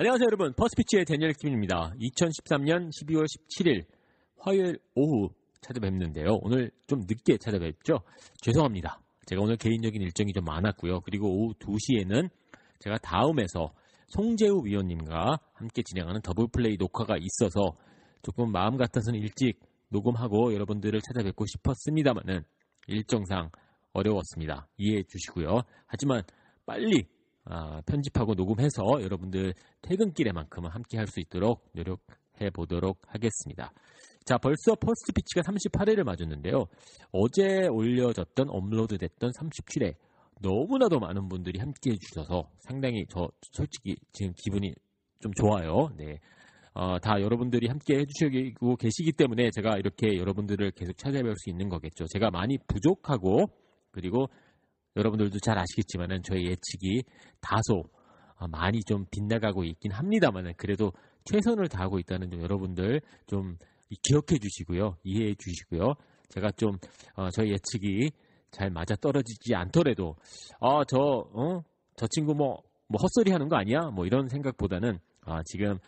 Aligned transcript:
안녕하세요, 0.00 0.28
여러분. 0.28 0.54
퍼스트 0.54 0.84
피치의 0.84 1.04
대니얼 1.04 1.34
김입니다. 1.34 1.92
2013년 2.00 2.88
12월 2.88 3.26
17일 3.26 3.84
화요일 4.38 4.78
오후 4.94 5.28
찾아뵙는데요. 5.60 6.38
오늘 6.40 6.70
좀 6.86 7.00
늦게 7.00 7.36
찾아뵙죠? 7.36 8.00
죄송합니다. 8.40 8.98
제가 9.26 9.42
오늘 9.42 9.58
개인적인 9.58 10.00
일정이 10.00 10.32
좀 10.32 10.44
많았고요. 10.44 11.00
그리고 11.00 11.28
오후 11.28 11.52
2시에는 11.52 12.30
제가 12.78 12.96
다음에서 12.96 13.74
송재우 14.06 14.62
위원님과 14.64 15.38
함께 15.52 15.82
진행하는 15.82 16.22
더블플레이 16.22 16.78
녹화가 16.78 17.18
있어서 17.18 17.74
조금 18.22 18.50
마음 18.52 18.78
같아서는 18.78 19.20
일찍 19.20 19.60
녹음하고 19.90 20.54
여러분들을 20.54 20.98
찾아뵙고 21.02 21.44
싶었습니다만은 21.44 22.42
일정상 22.86 23.50
어려웠습니다. 23.92 24.66
이해해 24.78 25.02
주시고요. 25.02 25.60
하지만 25.84 26.22
빨리 26.64 27.04
아, 27.44 27.80
편집하고 27.86 28.34
녹음해서 28.34 28.82
여러분들 29.02 29.54
퇴근길에만큼은 29.82 30.70
함께 30.70 30.98
할 30.98 31.06
수 31.06 31.20
있도록 31.20 31.64
노력해 31.72 32.50
보도록 32.52 32.98
하겠습니다. 33.06 33.72
자, 34.24 34.38
벌써 34.38 34.74
퍼스트 34.74 35.12
피치가 35.12 35.40
38회를 35.42 36.04
맞았는데요. 36.04 36.66
어제 37.10 37.66
올려졌던 37.68 38.48
업로드 38.50 38.96
됐던 38.98 39.32
37회 39.32 39.94
너무나도 40.40 41.00
많은 41.00 41.28
분들이 41.28 41.58
함께 41.58 41.92
해주셔서 41.92 42.48
상당히 42.58 43.04
저 43.10 43.28
솔직히 43.52 43.96
지금 44.12 44.32
기분이 44.36 44.72
좀 45.20 45.32
좋아요. 45.32 45.88
네. 45.96 46.18
어, 46.72 46.98
다 47.00 47.20
여러분들이 47.20 47.66
함께 47.66 47.98
해주시고 47.98 48.76
계시기 48.76 49.12
때문에 49.12 49.50
제가 49.50 49.76
이렇게 49.78 50.16
여러분들을 50.16 50.70
계속 50.72 50.96
찾아뵐 50.96 51.34
수 51.36 51.50
있는 51.50 51.68
거겠죠. 51.68 52.06
제가 52.06 52.30
많이 52.30 52.56
부족하고 52.68 53.46
그리고 53.90 54.28
여러분들도 54.96 55.38
잘 55.40 55.58
아시겠지만은 55.58 56.22
저의 56.22 56.46
예측이 56.46 57.02
다소 57.40 57.84
어, 58.36 58.48
많이 58.48 58.82
좀 58.84 59.04
빗나가고 59.10 59.64
있긴 59.64 59.92
합니다만은 59.92 60.54
그래도 60.56 60.92
최선을 61.24 61.68
다하고 61.68 61.98
있다는 61.98 62.30
점 62.30 62.40
여러분들 62.42 63.00
좀 63.26 63.56
기억해 64.02 64.38
주시고요. 64.40 64.96
이해해 65.04 65.34
주시고요. 65.34 65.94
제가 66.28 66.50
좀 66.52 66.78
어, 67.14 67.28
저의 67.30 67.50
예측이 67.52 68.10
잘 68.50 68.70
맞아 68.70 68.94
떨어지지 68.96 69.54
않더라도 69.54 70.16
아, 70.60 70.82
저, 70.88 70.98
어? 70.98 71.62
저 71.96 72.06
친구 72.08 72.34
뭐, 72.34 72.62
뭐 72.88 72.98
헛소리 73.00 73.30
하는 73.30 73.48
거 73.48 73.56
아니야? 73.56 73.90
뭐 73.90 74.06
이런 74.06 74.28
생각보다는 74.28 74.98
아, 75.22 75.42
지금 75.44 75.78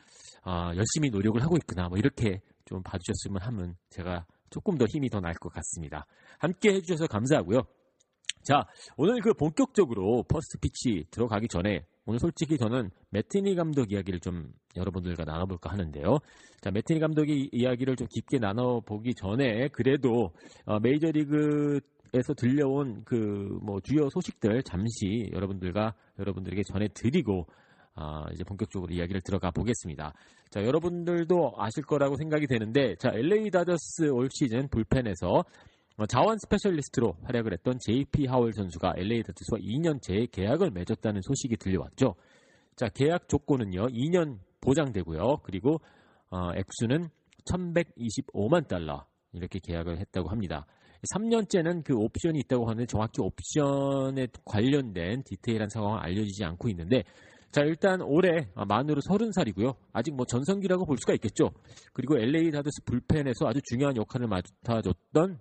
아, 0.43 0.73
열심히 0.77 1.11
노력을 1.11 1.41
하고 1.43 1.57
있구나. 1.57 1.89
뭐 1.89 1.99
이렇게 1.99 2.41
좀 2.65 2.83
봐주셨으면 2.83 3.41
하면 3.43 3.77
제가 3.91 4.27
조금 4.51 4.77
더 4.77 4.85
힘이 4.89 5.09
더 5.09 5.21
날 5.21 5.33
것 5.35 5.51
같습니다. 5.53 6.07
함께 6.39 6.75
해주셔서 6.75 7.07
감사하고요. 7.07 7.63
자, 8.43 8.67
오늘 8.97 9.21
그 9.21 9.33
본격적으로 9.35 10.25
퍼스트 10.25 10.59
피치 10.59 11.05
들어가기 11.11 11.49
전에 11.49 11.85
오늘 12.07 12.19
솔직히 12.19 12.59
저는 12.59 12.91
매팅리 13.11 13.55
감독 13.55 13.93
이야기를 13.93 14.21
좀 14.21 14.53
여러분들과 14.77 15.25
나눠볼까 15.25 15.71
하는데요. 15.71 16.19
자, 16.61 16.71
매팅리 16.71 16.99
감독의 17.01 17.51
이야기를 17.53 17.97
좀 17.97 18.09
깊게 18.11 18.39
나눠보기 18.39 19.15
전에 19.15 19.69
그래도 19.69 20.33
어, 20.67 20.81
메이저리그에서 20.81 22.35
들려온 22.37 23.05
그 23.05 23.43
뭐 23.63 23.81
주요 23.81 24.09
소식들 24.11 24.63
잠시 24.65 25.31
여러분들과 25.33 25.95
여러분들에게 26.19 26.63
전해드리고 26.65 27.47
아, 27.95 28.25
이제 28.33 28.43
본격적으로 28.45 28.93
이야기를 28.93 29.21
들어가 29.21 29.51
보겠습니다. 29.51 30.15
자, 30.51 30.65
여러분들도 30.65 31.55
아실 31.59 31.85
거라고 31.85 32.17
생각이 32.17 32.47
되는데, 32.47 32.95
자, 32.97 33.11
LA 33.13 33.51
다저스 33.51 34.09
올 34.11 34.29
시즌 34.33 34.67
불펜에서 34.69 35.29
어, 35.29 35.43
좌완 36.07 36.39
스페셜리스트로 36.39 37.17
활약을 37.25 37.53
했던 37.53 37.79
JP 37.79 38.27
하웰 38.27 38.53
선수가 38.53 38.95
LA 38.97 39.23
다저스와 39.23 39.59
2년 39.61 40.01
재계약을 40.03 40.71
맺었다는 40.71 41.21
소식이 41.23 41.57
들려왔죠. 41.57 42.15
자, 42.77 42.89
계약 42.89 43.29
조건은요, 43.29 43.89
2년 43.89 44.39
보장되고요. 44.61 45.39
그리고 45.43 45.81
어, 46.31 46.51
액수는 46.57 47.09
1125만 47.45 48.69
달러 48.69 49.05
이렇게 49.33 49.59
계약을 49.59 49.99
했다고 49.99 50.31
합니다. 50.31 50.67
3년째는 51.15 51.83
그 51.85 51.95
옵션이 51.95 52.39
있다고 52.41 52.67
하는데 52.67 52.87
정확히 52.87 53.21
옵션에 53.21 54.29
관련된 54.45 55.25
디테일한 55.25 55.69
상황은 55.69 55.99
알려지지 56.01 56.45
않고 56.45 56.69
있는데 56.69 57.03
자 57.51 57.63
일단 57.63 58.01
올해 58.01 58.49
만으로 58.55 59.01
30살이고요. 59.03 59.75
아직 59.93 60.15
뭐 60.15 60.25
전성기라고 60.25 60.87
볼 60.87 60.97
수가 60.99 61.13
있겠죠. 61.15 61.51
그리고 61.93 62.17
LA 62.17 62.51
다저스 62.51 62.85
불펜에서 62.85 63.47
아주 63.47 63.61
중요한 63.65 63.97
역할을 63.97 64.29
맡아줬던 64.29 65.39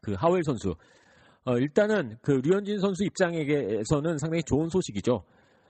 그 0.00 0.14
하웰 0.14 0.42
선수. 0.42 0.74
어, 1.44 1.56
일단은 1.56 2.16
그 2.20 2.32
류현진 2.32 2.80
선수 2.80 3.04
입장에게서는 3.04 4.18
상당히 4.18 4.42
좋은 4.42 4.68
소식이죠. 4.68 5.24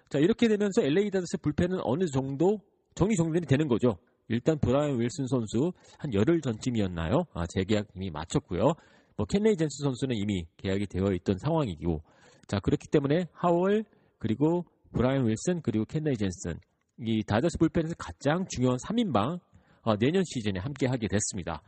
자 0.08 0.18
이렇게 0.18 0.48
되면서 0.48 0.82
LA 0.82 1.10
다저스 1.10 1.38
불펜은 1.38 1.78
어느 1.82 2.06
정도 2.06 2.58
정리 2.94 3.14
정돈이 3.14 3.46
되는 3.46 3.68
거죠. 3.68 3.96
일단 4.28 4.58
브라이언 4.58 5.00
윌슨 5.00 5.26
선수 5.26 5.72
한 5.98 6.14
열흘 6.14 6.40
전쯤이었나요? 6.40 7.24
아, 7.34 7.46
재계약 7.48 7.88
이미 7.96 8.10
마쳤고요. 8.10 8.74
뭐 9.16 9.26
켄리 9.26 9.56
젠슨 9.56 9.82
선수는 9.82 10.16
이미 10.16 10.46
계약이 10.56 10.86
되어 10.86 11.12
있던 11.12 11.36
상황이고, 11.38 12.02
자 12.46 12.58
그렇기 12.60 12.88
때문에 12.88 13.26
하웰 13.32 13.84
그리고 14.18 14.64
브라이언 14.92 15.28
윌슨 15.28 15.60
그리고 15.62 15.84
켄리 15.84 16.16
젠슨 16.16 16.58
이 16.98 17.22
다저스 17.24 17.58
불펜에서 17.58 17.94
가장 17.98 18.46
중요한 18.48 18.78
3인방 18.78 19.40
어, 19.82 19.96
내년 19.96 20.22
시즌에 20.24 20.60
함께 20.60 20.86
하게 20.86 21.08
됐습니다. 21.08 21.62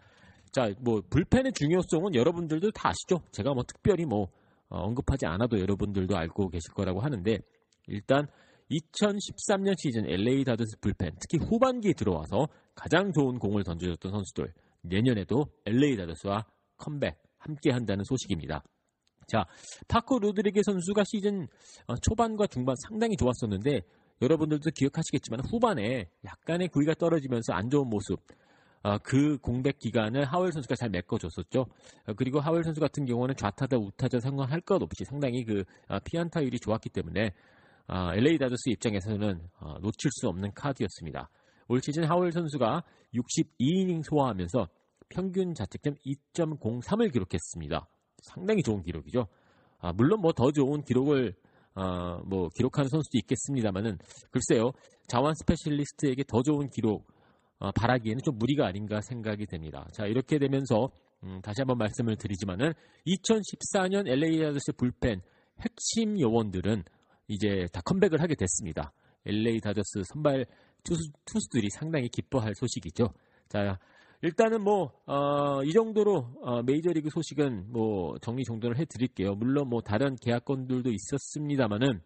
자, 0.53 0.71
뭐 0.81 1.03
불펜의 1.09 1.53
중요성은 1.53 2.15
여러분들도 2.15 2.71
다 2.73 2.91
아시죠? 2.91 3.23
제가 3.33 3.55
뭐 3.55 3.63
특별히 3.67 4.05
뭐 4.05 4.29
어, 4.69 4.81
언급하지 4.81 5.27
않아도 5.27 5.59
여러분들도 5.59 6.15
알고 6.17 6.51
계실 6.51 6.73
거라고 6.75 7.01
하는데 7.01 7.39
일단 7.87 8.27
2013년 8.71 9.75
시즌 9.79 10.07
LA 10.07 10.45
다저스 10.45 10.79
불펜 10.81 11.11
특히 11.21 11.45
후반기에 11.45 11.95
들어와서 11.95 12.49
가장 12.75 13.13
좋은 13.13 13.39
공을 13.39 13.65
던져줬던 13.65 14.13
선수들 14.13 14.53
내년에도 14.83 15.47
LA 15.67 15.97
다저스와 15.97 16.45
컴백 16.77 17.19
함께 17.39 17.71
한다는 17.71 18.05
소식입니다. 18.05 18.63
자, 19.27 19.45
파코 19.89 20.19
로드리게 20.19 20.61
선수가 20.65 21.05
시즌 21.05 21.49
어, 21.87 21.95
초반과 21.97 22.47
중반 22.47 22.77
상당히 22.77 23.17
좋았었는데 23.17 23.81
여러분들도 24.21 24.71
기억하시겠지만 24.75 25.41
후반에 25.51 26.11
약간의 26.25 26.69
구위가 26.69 26.95
떨어지면서 26.95 27.55
안 27.55 27.71
좋은 27.71 27.89
모습 27.89 28.21
어, 28.21 28.25
그 29.03 29.39
공백 29.39 29.79
기간을 29.79 30.25
하월 30.25 30.53
선수가 30.53 30.75
잘 30.75 30.91
메꿔줬었죠. 30.91 31.61
어, 31.61 32.13
그리고 32.17 32.41
하월 32.41 32.65
선수 32.65 32.81
같은 32.81 33.05
경우는 33.05 33.37
좌타자 33.37 33.77
우타자 33.77 34.21
상관할 34.21 34.61
것 34.61 34.83
없이 34.83 35.05
상당히 35.05 35.45
그 35.45 35.65
피안타율이 36.05 36.59
좋았기 36.59 36.91
때문에 36.91 37.33
LA 37.89 38.39
다저스 38.39 38.71
입장에서는 38.71 39.41
놓칠 39.81 40.11
수 40.13 40.29
없는 40.29 40.53
카드였습니다. 40.55 41.29
올 41.69 41.81
시즌 41.83 42.05
하월 42.05 42.33
선수가 42.33 42.83
62이닝 43.15 44.03
소화하면서 44.05 44.69
평균 45.09 45.55
자책점 45.55 45.95
2.03을 46.35 47.13
기록했습니다. 47.13 47.87
상당히 48.23 48.63
좋은 48.63 48.83
기록이죠. 48.83 49.27
아, 49.81 49.93
물론 49.93 50.21
뭐 50.21 50.33
더 50.33 50.51
좋은 50.53 50.83
기록을 50.83 51.35
어, 51.75 52.19
뭐 52.27 52.49
기록하는 52.55 52.89
선수도 52.89 53.19
있겠습니다만은 53.19 53.99
글쎄요 54.31 54.73
좌완 55.09 55.35
스페셜리스트에게 55.35 56.25
더 56.25 56.43
좋은 56.43 56.69
기록 56.69 57.07
어, 57.07 57.12
바라기에는 57.71 58.23
좀 58.25 58.39
무리가 58.39 58.67
아닌가 58.67 59.01
생각이 59.01 59.47
됩니다. 59.47 59.87
자 59.93 60.07
이렇게 60.07 60.39
되면서 60.39 60.91
음, 61.23 61.41
다시 61.43 61.61
한번 61.61 61.79
말씀을 61.79 62.17
드리지만은 62.17 62.73
2014년 63.07 64.09
LA 64.09 64.41
다저스 64.41 64.73
불펜 64.73 65.21
핵심 65.61 66.19
요원들은 66.19 66.83
이제 67.29 67.67
다 67.73 67.81
컴백을 67.85 68.21
하게 68.21 68.35
됐습니다. 68.35 68.93
LA 69.27 69.61
다저스 69.61 70.03
선발 70.05 70.47
투수, 70.85 71.11
투수들이 71.25 71.69
상당히 71.71 72.09
기뻐할 72.09 72.55
소식이죠. 72.55 73.13
자, 73.49 73.79
일단은 74.23 74.63
뭐, 74.63 74.93
어, 75.07 75.63
이 75.65 75.73
정도로, 75.73 76.27
어, 76.43 76.63
메이저리그 76.63 77.11
소식은 77.11 77.73
뭐, 77.73 78.17
정리 78.21 78.45
정돈을 78.45 78.79
해드릴게요. 78.79 79.35
물론 79.35 79.69
뭐, 79.69 79.81
다른 79.81 80.17
계약건들도 80.17 80.91
있었습니다만은, 80.91 82.01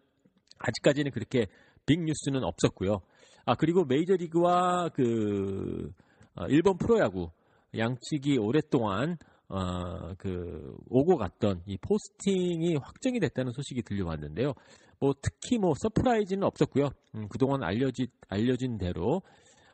아직까지는 0.59 1.11
그렇게 1.11 1.47
빅 1.85 1.99
뉴스는 1.99 2.43
없었고요. 2.43 3.01
아, 3.47 3.55
그리고 3.55 3.85
메이저리그와 3.85 4.89
그, 4.89 5.89
어, 6.35 6.47
일본 6.49 6.75
프로야구, 6.75 7.31
양측이 7.77 8.37
오랫동안, 8.39 9.17
어, 9.47 10.13
그, 10.17 10.75
오고 10.89 11.15
갔던 11.15 11.61
이 11.65 11.77
포스팅이 11.77 12.75
확정이 12.75 13.21
됐다는 13.21 13.53
소식이 13.53 13.83
들려왔는데요. 13.83 14.53
뭐, 14.99 15.13
특히 15.21 15.59
뭐, 15.59 15.73
surprise는 15.79 16.43
없었고요. 16.43 16.89
음, 17.15 17.29
그동안 17.29 17.63
알려진, 17.63 18.07
알려진 18.27 18.77
대로, 18.77 19.21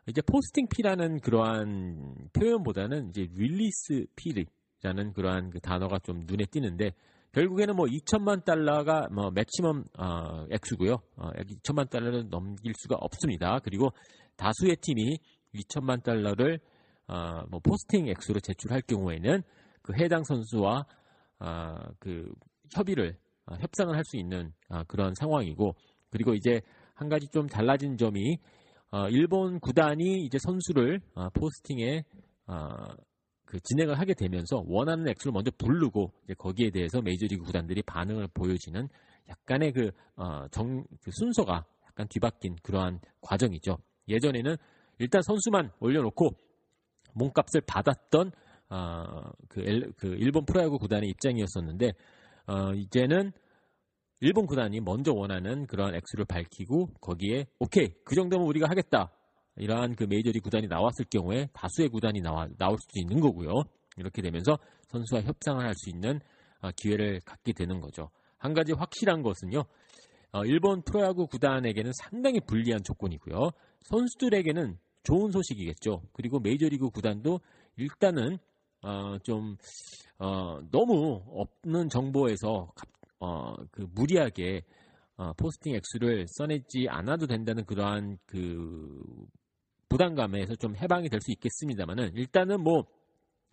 이제 0.06 0.22
posting 0.22 0.68
fee라는 0.68 1.22
그러한 1.22 2.30
표현보다는 2.34 3.10
이제 3.10 3.28
release 3.34 4.06
fee라는 4.16 5.14
그러한 5.14 5.50
그 5.50 5.60
단어가 5.60 5.98
좀 5.98 6.26
눈에 6.28 6.46
띄는데 6.46 6.92
결국에는 7.34 7.76
뭐 7.76 7.88
2천만 7.88 8.46
달러가 8.46 9.08
뭐 9.12 9.32
맥시멈 9.32 9.84
어, 9.98 10.46
액수고요. 10.52 10.94
어, 11.18 11.30
2천만 11.32 11.90
달러를 11.90 12.30
넘길 12.30 12.74
수가 12.78 12.96
없습니다. 12.96 13.60
그리고 13.64 13.90
다수의 14.38 14.78
팀이 14.78 15.18
2천만 15.56 16.04
달러를 16.04 16.60
어, 17.08 17.44
뭐 17.50 17.60
포스팅 17.60 18.08
액수로 18.08 18.40
제출할 18.40 18.82
경우에는 18.82 19.42
그 19.82 19.94
해당 19.96 20.24
선수와 20.24 20.86
어, 21.40 21.76
그 22.00 22.32
협의를 22.74 23.18
어, 23.48 23.56
협상을 23.60 23.94
할 23.96 24.04
수 24.06 24.18
있는 24.18 24.54
어, 24.70 24.84
그런 24.88 25.14
상황이고 25.16 25.76
그리고 26.12 26.36
이제 26.36 26.62
한 26.94 27.10
가지 27.10 27.28
좀 27.30 27.48
달라진 27.48 27.98
점이 27.98 28.38
어, 28.92 29.10
일본 29.10 29.60
구단이 29.60 30.24
이제 30.24 30.38
선수를 30.40 31.02
어, 31.16 31.30
포스팅에 31.32 32.04
어, 32.46 32.68
그 33.54 33.60
진행을 33.60 34.00
하게 34.00 34.16
되면서 34.16 34.64
원하는 34.66 35.08
액수를 35.10 35.32
먼저 35.32 35.52
부르고 35.60 36.12
거기에 36.40 36.72
대해서 36.72 37.04
메이저리그 37.04 37.44
구단들이 37.44 37.84
반응을 37.84 38.30
보여지는 38.34 38.90
약간의 39.30 39.74
그, 39.74 39.92
어, 40.16 40.48
정, 40.50 40.84
그 41.04 41.12
순서가 41.12 41.64
약간 41.86 42.08
뒤바뀐 42.10 42.56
그러한 42.64 43.00
과정이죠. 43.22 43.78
예전에는 44.08 44.56
일단 44.98 45.22
선수만 45.22 45.70
올려놓고 45.80 46.32
몸값을 47.14 47.62
받았던 47.68 48.32
어, 48.72 49.32
그, 49.50 49.62
엘, 49.62 49.92
그 49.98 50.08
일본 50.18 50.46
프로야구 50.46 50.80
구단의 50.80 51.08
입장이었었는데 51.10 51.92
어, 52.48 52.74
이제는 52.74 53.34
일본 54.22 54.48
구단이 54.48 54.80
먼저 54.80 55.14
원하는 55.14 55.68
그런 55.68 55.94
액수를 55.94 56.26
밝히고 56.26 56.88
거기에 57.02 57.46
오케이 57.60 57.94
그 58.04 58.16
정도면 58.16 58.48
우리가 58.48 58.68
하겠다 58.68 59.12
이러한 59.58 59.96
그 59.96 60.06
메이저리 60.06 60.40
구단이 60.40 60.68
나왔을 60.68 61.06
경우에 61.12 61.48
다수의 61.54 61.90
구단이 61.90 62.22
나와 62.22 62.48
나올 62.58 62.78
수도 62.80 63.00
있는 63.00 63.20
거고요. 63.20 63.64
이렇게 63.98 64.22
되면서 64.22 64.58
선수와 64.88 65.22
협상을 65.22 65.64
할 65.64 65.74
수 65.76 65.90
있는 65.90 66.20
어, 66.62 66.72
기회를 66.72 67.20
갖게 67.26 67.54
되는 67.54 67.82
거죠. 67.82 68.10
한 68.38 68.54
가지 68.54 68.72
확실한 68.74 69.22
것은요. 69.22 69.64
어, 70.32 70.46
일본 70.46 70.82
프로야구 70.82 71.28
구단에게는 71.28 71.92
상당히 71.94 72.40
불리한 72.40 72.84
조건이고요. 72.84 73.52
선수들에게는 73.84 74.78
좋은 75.04 75.32
소식이겠죠. 75.32 76.02
그리고 76.14 76.40
메이저리그 76.40 76.90
구단도 76.90 77.40
일단은 77.76 78.38
어, 78.82 79.18
좀 79.24 79.58
어, 80.18 80.60
너무 80.72 81.22
없는 81.28 81.90
정보에서 81.90 82.72
어, 83.20 83.54
그 83.72 83.88
무리하게 83.94 84.64
어, 85.18 85.34
포스팅 85.34 85.76
액수를 85.76 86.26
써내지 86.28 86.88
않아도 86.90 87.28
된다는 87.28 87.66
그러한 87.66 88.18
그 88.26 89.02
부담감에서 89.94 90.56
좀 90.56 90.76
해방이 90.76 91.08
될 91.08 91.22
수 91.22 91.32
있겠습니다만은 91.32 92.16
일단은 92.16 92.62
뭐 92.62 92.86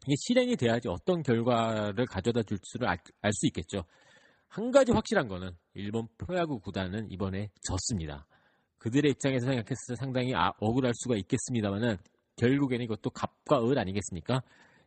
이게 0.07 0.15
실행이 0.27 0.57
돼야지 0.57 0.89
어떤 0.89 1.23
결과를 1.23 2.07
가져다 2.07 2.43
줄 2.43 2.59
수를 2.63 2.89
알수 2.89 3.47
있겠죠. 3.49 3.85
한 4.49 4.71
가지 4.71 4.91
확실한 4.93 5.29
거는 5.29 5.53
일본 5.75 6.09
프로야구 6.17 6.59
구단은 6.59 7.11
이번에 7.11 7.51
졌습니다. 7.63 8.27
그들의 8.79 9.11
입장에서 9.13 9.47
생각했을 9.47 9.77
때 9.89 9.95
상당히 9.97 10.35
아, 10.35 10.53
억울할 10.59 10.93
수가 10.95 11.17
있겠습니다만은 11.17 11.99
결국에는 12.37 12.85
이것도 12.87 13.11
갑과 13.11 13.63
을 13.69 13.79
아니겠습니까? 13.79 14.43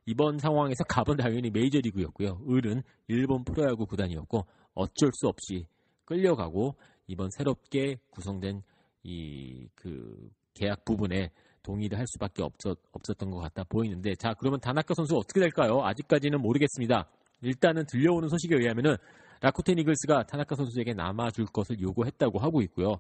이번 0.08 0.40
상황에서 0.40 0.84
갑은 0.86 1.18
당연히 1.18 1.52
메이저리그였고요. 1.52 2.42
을은 2.50 2.82
일본 3.08 3.44
프로야구 3.44 3.86
구단이었고 3.86 4.46
어쩔 4.74 5.12
수 5.14 5.28
없이 5.28 5.68
끌려가고 6.06 6.76
이번 7.08 7.30
새롭게 7.30 8.00
구성된 8.10 8.64
이 9.04 9.68
그 9.76 10.32
계약 10.54 10.86
부분에 10.86 11.32
동의를 11.64 11.98
할 11.98 12.06
수밖에 12.08 12.44
없었, 12.44 12.78
없었던 12.92 13.32
것 13.32 13.40
같다 13.40 13.64
보이는데 13.64 14.16
자 14.16 14.34
그러면 14.38 14.60
다나카 14.60 14.94
선수 14.94 15.16
어떻게 15.18 15.40
될까요? 15.40 15.82
아직까지는 15.84 16.42
모르겠습니다. 16.42 17.10
일단은 17.42 17.86
들려오는 17.86 18.30
소식에 18.30 18.56
의하면은 18.56 18.96
라쿠텐 19.42 19.78
이글스가 19.80 20.24
타나카 20.24 20.56
선수에게 20.56 20.94
남아줄 20.94 21.48
것을 21.48 21.80
요구했다고 21.82 22.40
하고 22.40 22.62
있고요. 22.62 22.96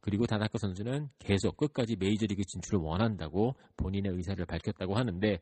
그리고 0.00 0.26
다나카 0.26 0.58
선수는 0.58 1.08
계속 1.18 1.56
끝까지 1.56 1.96
메이저리그 1.96 2.44
진출을 2.44 2.78
원한다고 2.80 3.56
본인의 3.76 4.12
의사를 4.12 4.44
밝혔다고 4.44 4.94
하는데 4.94 5.40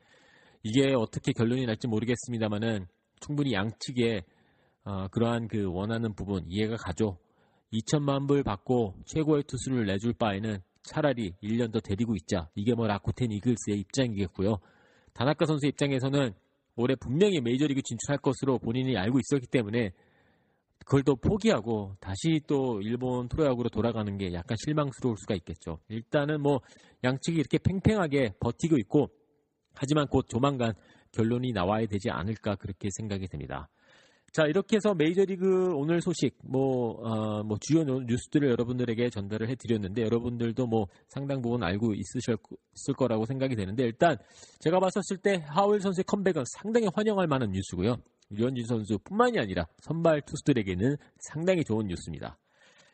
이게 0.63 0.95
어떻게 0.95 1.33
결론이 1.33 1.67
날지 1.67 1.89
모르겠습니다만은 1.89 2.87
충분히 3.21 3.53
양측에 3.53 4.23
어, 4.85 5.09
그러한 5.09 5.49
그 5.49 5.67
원하는 5.71 6.15
부분 6.15 6.45
이해가 6.49 6.77
가죠. 6.77 7.19
2천만 7.73 8.27
불 8.27 8.43
받고 8.43 8.95
최고의 9.05 9.43
투수를 9.45 9.87
내줄 9.87 10.15
바에는 10.15 10.59
차라리 10.87 11.35
1년 11.43 11.73
더 11.73 11.81
데리고 11.81 12.15
있자. 12.15 12.49
이게 12.55 12.75
뭐 12.75 12.87
라쿠텐 12.87 13.33
이글스의 13.33 13.81
입장이겠고요. 13.81 14.59
다나카 15.13 15.47
선수 15.47 15.67
입장에서는 15.67 16.33
올해 16.77 16.95
분명히 16.95 17.41
메이저리그 17.41 17.83
진출할 17.83 18.19
것으로 18.19 18.59
본인이 18.59 18.97
알고 18.97 19.19
있었기 19.19 19.47
때문에 19.47 19.93
그걸 20.85 21.03
또 21.03 21.17
포기하고 21.17 21.97
다시 22.01 22.41
또 22.47 22.81
일본 22.83 23.29
프로야구로 23.29 23.71
돌아가는 23.71 24.17
게 24.19 24.33
약간 24.33 24.57
실망스러울 24.65 25.17
수가 25.19 25.35
있겠죠. 25.35 25.81
일단은 25.89 26.41
뭐 26.41 26.61
양측이 27.03 27.39
이렇게 27.39 27.59
팽팽하게 27.59 28.35
버티고 28.39 28.79
있고 28.79 29.09
하지만 29.75 30.07
곧 30.07 30.29
조만간 30.29 30.75
결론이 31.13 31.53
나와야 31.53 31.87
되지 31.87 32.11
않을까 32.11 32.57
그렇게 32.57 32.89
생각이 32.93 33.27
됩니다. 33.27 33.69
자 34.37 34.45
이렇게 34.45 34.77
해서 34.77 34.93
메이저리그 34.93 35.73
오늘 35.77 36.03
소식 36.03 36.37
뭐, 36.45 36.91
어, 37.03 37.43
뭐 37.43 37.57
주요 37.59 37.85
뉴스들을 37.85 38.51
여러분들에게 38.51 39.09
전달을 39.09 39.49
해드렸는데 39.49 40.03
여러분들도 40.03 40.67
뭐 40.67 40.89
상당 41.09 41.41
부분 41.41 41.63
알고 41.63 41.95
있으셨을 41.95 42.95
거라고 42.99 43.25
생각이 43.25 43.57
되는데 43.57 43.85
일단 43.85 44.19
제가 44.59 44.79
봤었을 44.79 45.17
때 45.23 45.43
하웰 45.49 45.81
선수의 45.81 46.05
컴백은 46.05 46.45
상당히 46.55 46.87
환영할 46.95 47.27
만한 47.27 47.51
뉴스고요. 47.51 47.97
류현진 48.29 48.67
선수 48.67 48.99
뿐만이 48.99 49.39
아니라 49.39 49.67
선발 49.79 50.21
투수들에게는 50.27 50.97
상당히 51.19 51.65
좋은 51.65 51.87
뉴스입니다. 51.87 52.37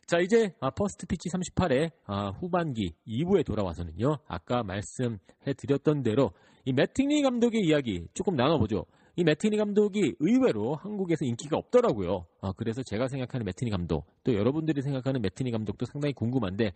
자 0.06 0.18
이제 0.20 0.54
아, 0.60 0.70
퍼스트 0.70 1.08
피치 1.08 1.28
38회 1.28 1.90
아, 2.06 2.28
후반기 2.38 2.94
2부에 3.04 3.44
돌아와서는요 3.44 4.18
아까 4.28 4.62
말씀해드렸던 4.62 6.04
대로 6.04 6.30
이 6.64 6.72
매팅리 6.72 7.20
감독의 7.22 7.62
이야기 7.62 8.06
조금 8.14 8.36
나눠보죠. 8.36 8.86
이 9.14 9.24
매팅리 9.24 9.58
감독이 9.58 10.14
의외로 10.20 10.74
한국에서 10.74 11.24
인기가 11.24 11.58
없더라고요. 11.58 12.24
아, 12.40 12.52
그래서 12.56 12.82
제가 12.82 13.08
생각하는 13.08 13.44
매팅리 13.44 13.70
감독, 13.70 14.06
또 14.24 14.34
여러분들이 14.34 14.80
생각하는 14.80 15.20
매팅리 15.20 15.50
감독도 15.50 15.84
상당히 15.84 16.14
궁금한데 16.14 16.72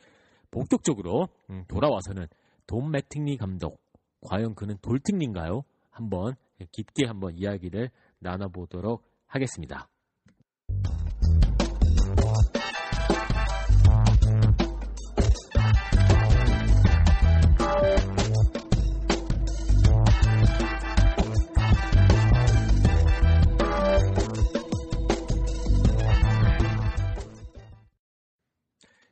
본격적으로 0.50 1.28
음, 1.50 1.64
돌아와서는 1.66 2.26
돈 2.66 2.90
매팅리 2.90 3.36
감독, 3.38 3.80
과연 4.20 4.54
그는 4.54 4.76
돌팅인가요? 4.82 5.62
한번 5.90 6.34
깊게 6.72 7.06
한번 7.06 7.36
이야기를 7.38 7.90
나눠보도록 8.18 9.02
하겠습니다. 9.26 9.88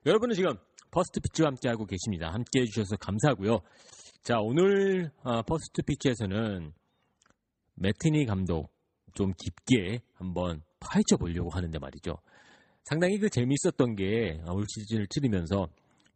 여러분은 0.07 0.35
지금 0.35 0.55
퍼스트 0.91 1.19
피치와 1.21 1.49
함께하고 1.49 1.87
계십니다. 1.87 2.31
함께 2.31 2.61
해 2.61 2.65
주셔서 2.67 2.97
감사하고요. 2.97 3.61
자, 4.23 4.39
오늘 4.39 5.11
어, 5.23 5.41
퍼스트 5.43 5.81
피치에서는 5.83 6.73
매팅리 7.77 8.27
감독, 8.27 8.71
좀 9.15 9.33
깊게 9.33 10.03
한번 10.13 10.63
파헤쳐 10.81 11.17
보려고 11.17 11.49
하는데 11.49 11.79
말이죠. 11.79 12.19
상당히 12.85 13.19
그 13.19 13.31
재미있었던 13.31 13.97
게 13.97 14.41
올 14.47 14.67
시즌을 14.69 15.07
치르면서 15.07 15.69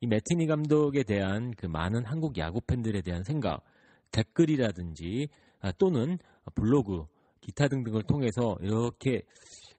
이 0.03 0.07
매팅리 0.07 0.47
감독에 0.47 1.03
대한 1.03 1.53
그 1.57 1.65
많은 1.65 2.05
한국 2.05 2.37
야구 2.37 2.61
팬들에 2.61 3.01
대한 3.01 3.25
생각, 3.25 3.65
댓글이라든지 4.13 5.29
아, 5.61 5.73
또는 5.73 6.19
블로그, 6.55 7.07
기타 7.41 7.69
등등을 7.69 8.03
통해서 8.03 8.59
이렇게 8.61 9.23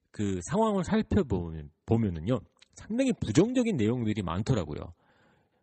그 0.10 0.40
상황을 0.50 0.84
살펴보면은요 0.84 2.40
상당히 2.80 3.14
부정적인 3.14 3.78
내용들이 3.78 4.22
많더라고요. 4.24 4.94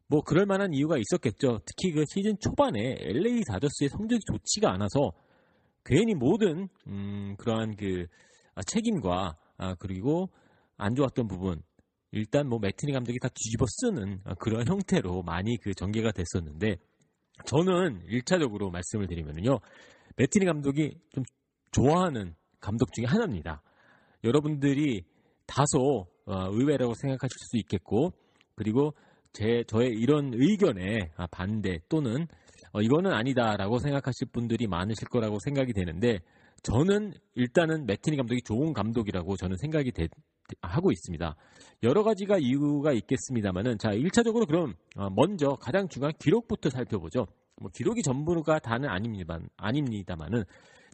뭐 0.09 0.21
그럴 0.23 0.47
만한 0.47 0.73
이유가 0.73 0.97
있었겠죠. 0.99 1.61
특히 1.67 1.93
그 1.93 2.05
시즌 2.09 2.39
초반에 2.39 2.97
LA 3.01 3.43
다저스의 3.49 3.89
성적이 3.91 4.21
좋지가 4.27 4.73
않아서 4.73 5.13
괜히 5.85 6.15
모든 6.15 6.69
음, 6.87 7.35
그러한 7.39 7.77
그 7.77 8.07
아, 8.55 8.63
책임과 8.63 9.37
아, 9.59 9.75
그리고 9.77 10.29
안 10.77 10.95
좋았던 10.95 11.27
부분 11.27 11.63
일단 12.13 12.49
뭐 12.49 12.59
매트니 12.59 12.93
감독이 12.93 13.19
다 13.19 13.29
뒤집어 13.29 13.67
쓰는 13.69 14.21
아, 14.25 14.35
그런 14.35 14.65
형태로 14.69 15.23
많이 15.23 15.57
그 15.59 15.75
전개가 15.75 16.13
됐었는데 16.13 16.77
저는 17.45 18.07
1차적으로 18.07 18.71
말씀을 18.71 19.07
드리면요. 19.07 19.59
매트니 20.17 20.47
감독이 20.47 20.97
좀 21.11 21.25
좋아하는 21.73 22.35
감독 22.61 22.93
중에 22.93 23.05
하나입니다. 23.07 23.63
여러분들이 24.25 25.05
다소 25.47 26.07
어, 26.27 26.49
의외라고 26.51 26.95
생각하실 26.95 27.37
수 27.39 27.57
있겠고 27.57 28.13
그리고 28.55 28.95
제 29.33 29.65
저의 29.67 29.91
이런 29.91 30.33
의견에 30.35 31.11
아, 31.17 31.27
반대 31.31 31.79
또는 31.89 32.27
어, 32.73 32.81
이거는 32.81 33.13
아니다라고 33.13 33.79
생각하실 33.79 34.29
분들이 34.33 34.67
많으실 34.67 35.09
거라고 35.09 35.39
생각이 35.39 35.73
되는데 35.73 36.19
저는 36.63 37.13
일단은 37.35 37.87
매트니 37.87 38.17
감독이 38.17 38.43
좋은 38.43 38.73
감독이라고 38.73 39.37
저는 39.37 39.57
생각이 39.57 39.93
되, 39.93 40.09
하고 40.63 40.91
있습니다. 40.91 41.37
여러 41.83 42.03
가지가 42.03 42.39
이유가 42.39 42.93
있겠습니다만은 42.93 43.79
자 43.79 43.91
1차적으로 43.91 44.47
그럼 44.47 44.75
어, 44.97 45.09
먼저 45.11 45.57
가장 45.61 45.89
중요한 45.89 46.13
기록부터 46.19 46.71
살펴보죠. 46.71 47.27
뭐 47.61 47.71
기록이 47.73 48.03
전부가 48.03 48.59
다는 48.59 48.89
아닙니다. 48.89 49.39
아닙니다만은 49.57 50.45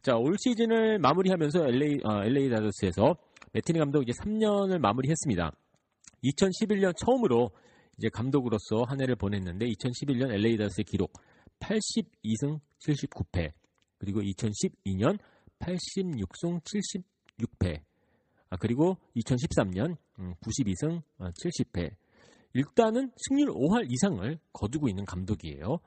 자, 0.03 0.17
올 0.17 0.35
시즌을 0.37 0.99
마무리하면서 0.99 1.65
LA, 1.65 1.99
어, 2.03 2.25
LA 2.25 2.49
다저스에서 2.49 3.15
매티니 3.53 3.77
감독 3.77 4.01
이제 4.01 4.13
3년을 4.13 4.79
마무리했습니다. 4.79 5.51
2011년 6.23 6.93
처음으로 6.97 7.51
이제 7.97 8.09
감독으로서 8.11 8.83
한 8.87 8.99
해를 8.99 9.15
보냈는데 9.15 9.67
2011년 9.67 10.31
LA 10.31 10.57
다저스의 10.57 10.85
기록 10.85 11.13
82승 11.59 12.59
79패 12.79 13.51
그리고 13.99 14.21
2012년 14.21 15.19
86승 15.59 16.61
76패 16.63 17.81
아, 18.49 18.57
그리고 18.57 18.97
2013년 19.15 19.97
92승 20.17 21.03
70패 21.19 21.91
일단은 22.53 23.11
승률 23.17 23.49
5할 23.49 23.91
이상을 23.91 24.39
거두고 24.51 24.87
있는 24.87 25.05
감독이에요. 25.05 25.79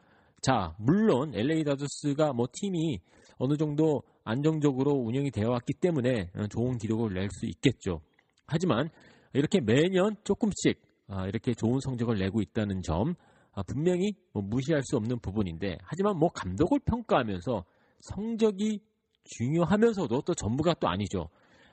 자, 0.43 0.75
물론 0.79 1.35
LA 1.35 1.65
다저스가 1.65 2.33
뭐 2.33 2.47
팀이 2.53 3.01
어느 3.39 3.57
정도 3.57 4.03
안정적으로 4.25 4.93
운영이 4.93 5.31
되어 5.31 5.51
왔기 5.51 5.75
때문에 5.75 6.31
좋은 6.51 6.79
기록을 6.79 7.15
낼 7.15 7.29
수 7.31 7.47
있겠죠. 7.47 8.01
하지만 8.47 8.89
이렇게 9.33 9.61
매년 9.61 10.17
조금씩 10.25 10.81
아, 11.09 11.27
이렇게 11.27 11.55
좋은 11.55 11.79
성적을 11.81 12.19
내고 12.19 12.41
있다는 12.41 12.83
점 12.83 13.15
아, 13.53 13.63
분명히 13.63 14.13
뭐 14.33 14.43
무시할 14.43 14.83
수 14.85 14.97
없는 14.97 15.19
부분인데 15.21 15.79
하지만 15.83 16.19
뭐 16.19 16.29
감독을 16.31 16.81
평가하면서 16.81 17.65
성적이 18.01 18.81
중요하면서도 19.25 20.23
또 20.23 20.35
전부가 20.35 20.75
또 20.75 20.89
아니죠. 20.89 21.29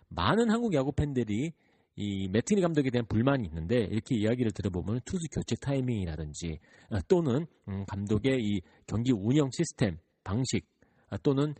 많은 0.09 0.49
한국 0.49 0.73
야구 0.73 0.91
팬들이 0.91 1.53
이 1.95 2.27
매트니 2.27 2.61
감독에 2.61 2.89
대한 2.89 3.05
불만이 3.05 3.45
있는데 3.47 3.83
이렇게 3.83 4.15
이야기를 4.15 4.51
들어보면 4.51 5.01
투수 5.05 5.27
교체 5.31 5.55
타이밍이라든지 5.61 6.59
아, 6.89 6.99
또는 7.07 7.45
음, 7.67 7.85
감독의 7.87 8.39
이 8.41 8.61
경기 8.87 9.11
운영 9.11 9.49
시스템 9.51 9.97
방식 10.23 10.65
아, 11.09 11.17
또는 11.17 11.53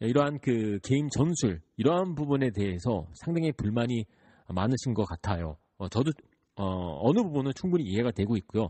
이러한 0.00 0.40
그 0.40 0.78
게임 0.82 1.08
전술 1.10 1.60
이러한 1.76 2.14
부분에 2.14 2.50
대해서 2.50 3.06
상당히 3.14 3.52
불만이 3.52 4.04
많으신 4.48 4.94
것 4.94 5.04
같아요. 5.04 5.56
어, 5.76 5.88
저도 5.88 6.10
어, 6.56 7.12
느 7.12 7.22
부분은 7.22 7.52
충분히 7.54 7.84
이해가 7.84 8.10
되고 8.10 8.36
있고요. 8.36 8.68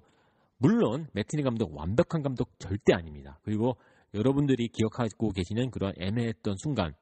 물론 0.58 1.06
매트니 1.12 1.42
감독 1.42 1.74
완벽한 1.74 2.22
감독 2.22 2.50
절대 2.58 2.92
아닙니다. 2.92 3.38
그리고 3.42 3.76
여러분들이 4.12 4.68
기억하고 4.68 5.30
계시는 5.30 5.70
그런 5.70 5.92
애매했던 5.98 6.56
순간 6.58 6.94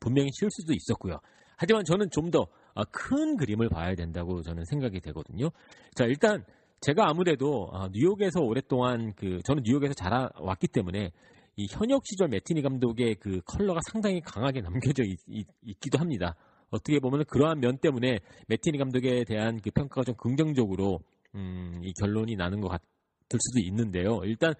분명히 0.00 0.28
실수도 0.32 0.74
있었고요. 0.74 1.18
하지만 1.56 1.84
저는 1.84 2.08
좀더 2.10 2.46
큰 2.84 3.34
아, 3.34 3.36
그림을 3.38 3.68
봐야 3.68 3.94
된다고 3.94 4.42
저는 4.42 4.64
생각이 4.64 5.00
되거든요. 5.00 5.50
자 5.94 6.04
일단 6.04 6.44
제가 6.80 7.08
아무래도 7.08 7.68
아, 7.72 7.88
뉴욕에서 7.92 8.40
오랫동안 8.40 9.12
그 9.14 9.40
저는 9.44 9.62
뉴욕에서 9.64 9.94
자라왔기 9.94 10.68
때문에 10.68 11.10
이 11.56 11.66
현역 11.70 12.06
시절 12.06 12.28
매티니 12.28 12.62
감독의 12.62 13.16
그 13.16 13.40
컬러가 13.44 13.80
상당히 13.90 14.20
강하게 14.20 14.60
남겨져 14.94 15.02
있, 15.02 15.18
있 15.26 15.80
기도 15.80 15.98
합니다. 15.98 16.36
어떻게 16.70 17.00
보면 17.00 17.24
그러한 17.24 17.60
면 17.60 17.78
때문에 17.78 18.20
매티니 18.46 18.78
감독에 18.78 19.24
대한 19.24 19.60
그 19.60 19.70
평가가 19.70 20.04
좀 20.04 20.14
긍정적으로 20.16 21.00
음, 21.34 21.80
이 21.82 21.92
결론이 21.94 22.36
나는 22.36 22.60
것 22.60 22.68
같을 22.68 23.38
수도 23.40 23.60
있는데요. 23.66 24.20
일단 24.24 24.54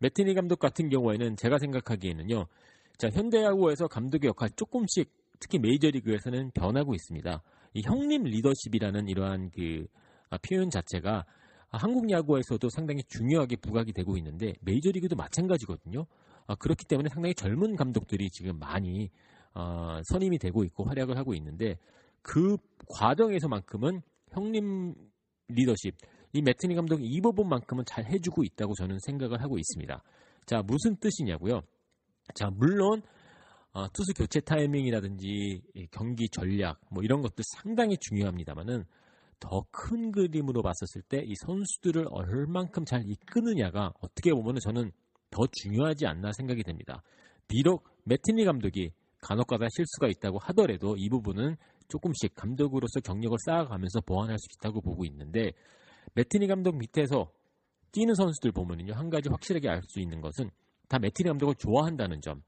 매티니 0.00 0.34
감독 0.34 0.58
같은 0.58 0.88
경우에는 0.88 1.36
제가 1.36 1.58
생각하기에는요. 1.58 2.46
자 2.96 3.08
현대야구에서 3.10 3.86
감독의 3.86 4.28
역할 4.28 4.50
조금씩 4.56 5.08
특히 5.38 5.58
메이저리그에서는 5.58 6.50
변하고 6.52 6.94
있습니다. 6.94 7.42
이 7.74 7.82
형님 7.82 8.24
리더십이라는 8.24 9.08
이러한 9.08 9.50
그 9.50 9.86
아, 10.28 10.38
표현 10.38 10.70
자체가 10.70 11.24
한국 11.68 12.10
야구에서도 12.10 12.68
상당히 12.70 13.02
중요하게 13.04 13.56
부각이 13.56 13.92
되고 13.92 14.16
있는데 14.16 14.54
메이저리그도 14.60 15.16
마찬가지거든요. 15.16 16.06
어, 16.46 16.54
그렇기 16.56 16.84
때문에 16.86 17.08
상당히 17.08 17.34
젊은 17.34 17.76
감독들이 17.76 18.28
지금 18.30 18.58
많이 18.58 19.08
어, 19.54 20.00
선임이 20.04 20.38
되고 20.38 20.64
있고 20.64 20.84
활약을 20.84 21.16
하고 21.16 21.34
있는데 21.34 21.78
그 22.22 22.56
과정에서만큼은 22.88 24.02
형님 24.30 24.94
리더십 25.48 25.94
이 26.32 26.42
매트니 26.42 26.74
감독이 26.74 27.04
이 27.04 27.20
부분만큼은 27.20 27.84
잘 27.86 28.04
해주고 28.04 28.44
있다고 28.44 28.74
저는 28.74 28.98
생각을 29.00 29.42
하고 29.42 29.58
있습니다. 29.58 30.02
자 30.46 30.62
무슨 30.62 30.96
뜻이냐고요? 30.96 31.62
자 32.34 32.50
물론 32.50 33.02
어, 33.72 33.88
투수 33.92 34.12
교체 34.14 34.40
타이밍이라든지 34.40 35.62
경기 35.92 36.28
전략 36.28 36.80
뭐 36.90 37.02
이런 37.02 37.22
것도 37.22 37.42
상당히 37.56 37.96
중요합니다만은 37.98 38.84
더 39.38 39.62
큰 39.70 40.12
그림으로 40.12 40.62
봤었을 40.62 41.02
때 41.08 41.22
이 41.24 41.34
선수들을 41.46 42.06
얼만큼 42.10 42.84
잘 42.84 43.02
이끄느냐가 43.06 43.92
어떻게 44.00 44.32
보면은 44.32 44.60
저는 44.60 44.92
더 45.30 45.42
중요하지 45.52 46.06
않나 46.06 46.32
생각이 46.32 46.62
됩니다. 46.62 47.02
비록 47.48 47.88
매티니 48.04 48.44
감독이 48.44 48.92
간혹가다 49.22 49.66
실수가 49.70 50.08
있다고 50.08 50.38
하더라도 50.40 50.96
이 50.96 51.08
부분은 51.08 51.56
조금씩 51.88 52.34
감독으로서 52.34 53.00
경력을 53.00 53.36
쌓아가면서 53.46 54.00
보완할 54.02 54.38
수 54.38 54.46
있다고 54.58 54.80
보고 54.80 55.04
있는데 55.04 55.52
매티니 56.14 56.46
감독 56.46 56.76
밑에서 56.76 57.30
뛰는 57.92 58.14
선수들 58.14 58.52
보면은요 58.52 58.94
한 58.94 59.10
가지 59.10 59.28
확실하게 59.28 59.68
알 59.68 59.82
수 59.88 60.00
있는 60.00 60.20
것은 60.20 60.50
다 60.88 60.98
매티니 60.98 61.28
감독을 61.28 61.54
좋아한다는 61.56 62.20
점 62.20 62.42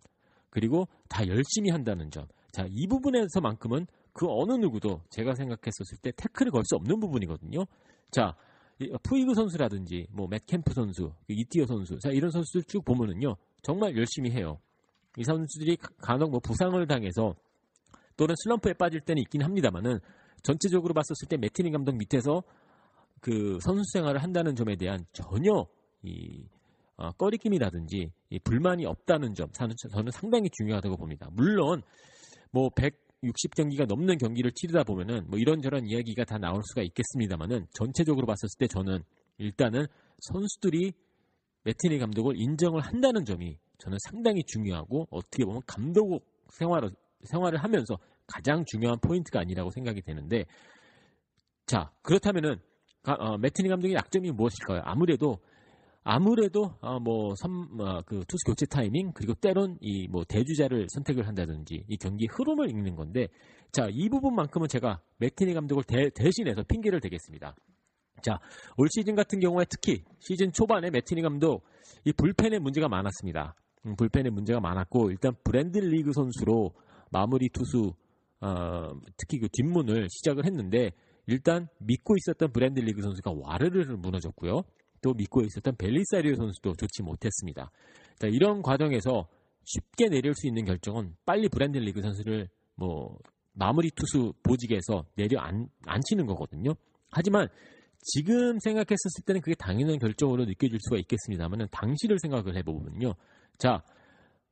그리고 0.52 0.87
다 1.09 1.26
열심히 1.26 1.71
한다는 1.71 2.11
점. 2.11 2.26
자, 2.52 2.66
이 2.68 2.87
부분에서만큼은 2.87 3.87
그 4.12 4.26
어느 4.28 4.52
누구도 4.52 5.00
제가 5.09 5.35
생각했었을 5.35 5.97
때 6.02 6.12
태클을 6.14 6.52
걸 6.52 6.62
수 6.64 6.76
없는 6.76 7.00
부분이거든요. 7.00 7.64
자, 8.11 8.37
푸이그 9.02 9.32
선수라든지 9.35 10.06
뭐 10.12 10.26
맥캠프 10.28 10.75
선수, 10.75 11.12
그 11.26 11.32
이티어 11.32 11.64
선수, 11.66 11.99
자 11.99 12.11
이런 12.11 12.30
선수들 12.30 12.64
쭉 12.64 12.85
보면은요 12.85 13.37
정말 13.62 13.97
열심히 13.97 14.30
해요. 14.30 14.59
이 15.16 15.25
선수들이 15.25 15.78
간혹 15.99 16.30
뭐 16.30 16.40
부상을 16.40 16.87
당해서 16.87 17.35
또는 18.16 18.35
슬럼프에 18.37 18.75
빠질 18.75 19.00
때는 19.00 19.23
있긴 19.23 19.42
합니다만은 19.42 20.00
전체적으로 20.42 20.92
봤었을 20.92 21.28
때 21.28 21.37
매티니 21.37 21.71
감독 21.71 21.97
밑에서 21.97 22.42
그 23.21 23.59
선수 23.62 23.82
생활을 23.92 24.23
한다는 24.23 24.54
점에 24.54 24.76
대한 24.76 25.06
전혀 25.12 25.66
이 26.02 26.44
어, 27.02 27.11
꺼리낌이라든지 27.12 28.12
이 28.30 28.38
불만이 28.38 28.87
없다는 28.87 29.35
점 29.35 29.50
저는, 29.50 29.75
상당히 30.12 30.49
중요하다고 30.50 30.97
봅니다. 30.97 31.28
물론 31.32 31.82
뭐 32.52 32.71
60 33.25 33.56
경기가 33.56 33.87
넘는 33.87 34.18
경기를 34.18 34.52
치르다 34.52 34.85
보면은 34.85 35.28
뭐 35.28 35.37
이런저런 35.37 35.85
이야기가 35.87 36.25
다 36.25 36.38
나올 36.38 36.62
수가 36.64 36.82
있겠습니다만은 36.82 37.66
전체적으로 37.73 38.25
봤었을 38.26 38.56
때 38.56 38.68
저는 38.68 39.02
일단은 39.38 39.87
선수들이 40.21 40.92
매티니 41.64 41.99
감독을 41.99 42.35
인정을 42.37 42.80
한다는 42.80 43.25
점이 43.25 43.59
저는 43.78 43.99
상당히 44.09 44.44
중요하고 44.44 45.09
어떻게 45.11 45.44
보면 45.44 45.62
감독 45.66 46.25
생활을 46.50 46.90
생활을 47.25 47.62
하면서 47.62 47.99
가장 48.28 48.64
중요한 48.64 48.99
포인트가 49.00 49.40
아니라고 49.40 49.71
생각이 49.71 50.02
되는데 50.02 50.44
자 51.66 51.90
그렇다면은 52.02 52.61
어, 53.04 53.38
매티니 53.38 53.68
감독의 53.68 53.94
약점이 53.94 54.30
무엇일까요? 54.30 54.82
아무래도 54.85 55.38
아무래도 56.04 56.75
어, 56.80 56.99
뭐 56.99 57.35
삼, 57.37 57.80
어, 57.80 58.02
그 58.02 58.25
투수 58.26 58.44
교체 58.47 58.66
타이밍 58.66 59.12
그리고 59.12 59.35
때론 59.35 59.78
이 59.80 60.09
뭐 60.09 60.25
대주자를 60.25 60.87
선택을 60.90 61.26
한다든지 61.28 61.85
이 61.88 61.97
경기 61.97 62.26
흐름을 62.26 62.71
읽는 62.71 62.97
건데 62.97 63.28
자 63.71 63.88
이 63.88 64.09
부분만큼은 64.09 64.68
제가 64.68 65.00
맥티니 65.18 65.54
감독을 65.54 65.85
대, 65.85 66.11
대신해서 66.11 66.62
핑계를 66.64 67.00
대겠습니다. 67.00 67.54
자 68.23 68.38
올 68.76 68.88
시즌 68.94 69.14
같은 69.14 69.40
경우에 69.40 69.64
특히 69.68 70.02
시즌 70.18 70.52
초반에 70.52 70.90
맥티니 70.90 71.23
감독 71.23 71.62
이 72.04 72.12
불펜에 72.12 72.59
문제가 72.59 72.88
많았습니다. 72.88 73.54
음, 73.87 73.97
불펜에 73.97 74.30
문제가 74.30 74.61
많았고 74.61 75.11
일단 75.11 75.35
브랜드 75.44 75.78
리그 75.78 76.12
선수로 76.12 76.73
마무리 77.11 77.49
투수 77.49 77.94
어, 78.40 78.90
특히 79.16 79.38
그 79.38 79.49
뒷문을 79.52 80.09
시작을 80.11 80.44
했는데 80.47 80.90
일단 81.26 81.68
믿고 81.78 82.16
있었던 82.16 82.52
브랜드 82.52 82.80
리그 82.80 83.02
선수가 83.02 83.32
와르르를 83.40 83.97
무너졌고요. 83.97 84.62
또 85.02 85.12
믿고 85.12 85.42
있었던 85.42 85.76
벨리사리오 85.76 86.35
선수도 86.37 86.75
좋지 86.75 87.02
못했습니다. 87.02 87.71
자, 88.18 88.26
이런 88.28 88.62
과정에서 88.62 89.28
쉽게 89.64 90.09
내릴 90.09 90.35
수 90.35 90.47
있는 90.47 90.64
결정은 90.64 91.14
빨리 91.26 91.49
브랜드 91.49 91.78
리그 91.78 92.00
선수를 92.00 92.49
뭐 92.76 93.18
마무리 93.52 93.90
투수 93.90 94.32
보직에서 94.42 95.04
내려 95.14 95.40
안, 95.40 95.68
앉히는 95.87 96.26
거거든요. 96.26 96.75
하지만 97.11 97.49
지금 97.99 98.59
생각했었을 98.59 99.25
때는 99.26 99.40
그게 99.40 99.54
당연한 99.54 99.99
결정으로 99.99 100.44
느껴질 100.44 100.78
수가 100.80 100.97
있겠습니다만 100.99 101.68
당시를 101.71 102.18
생각을 102.18 102.56
해보면요. 102.56 103.14
자, 103.59 103.82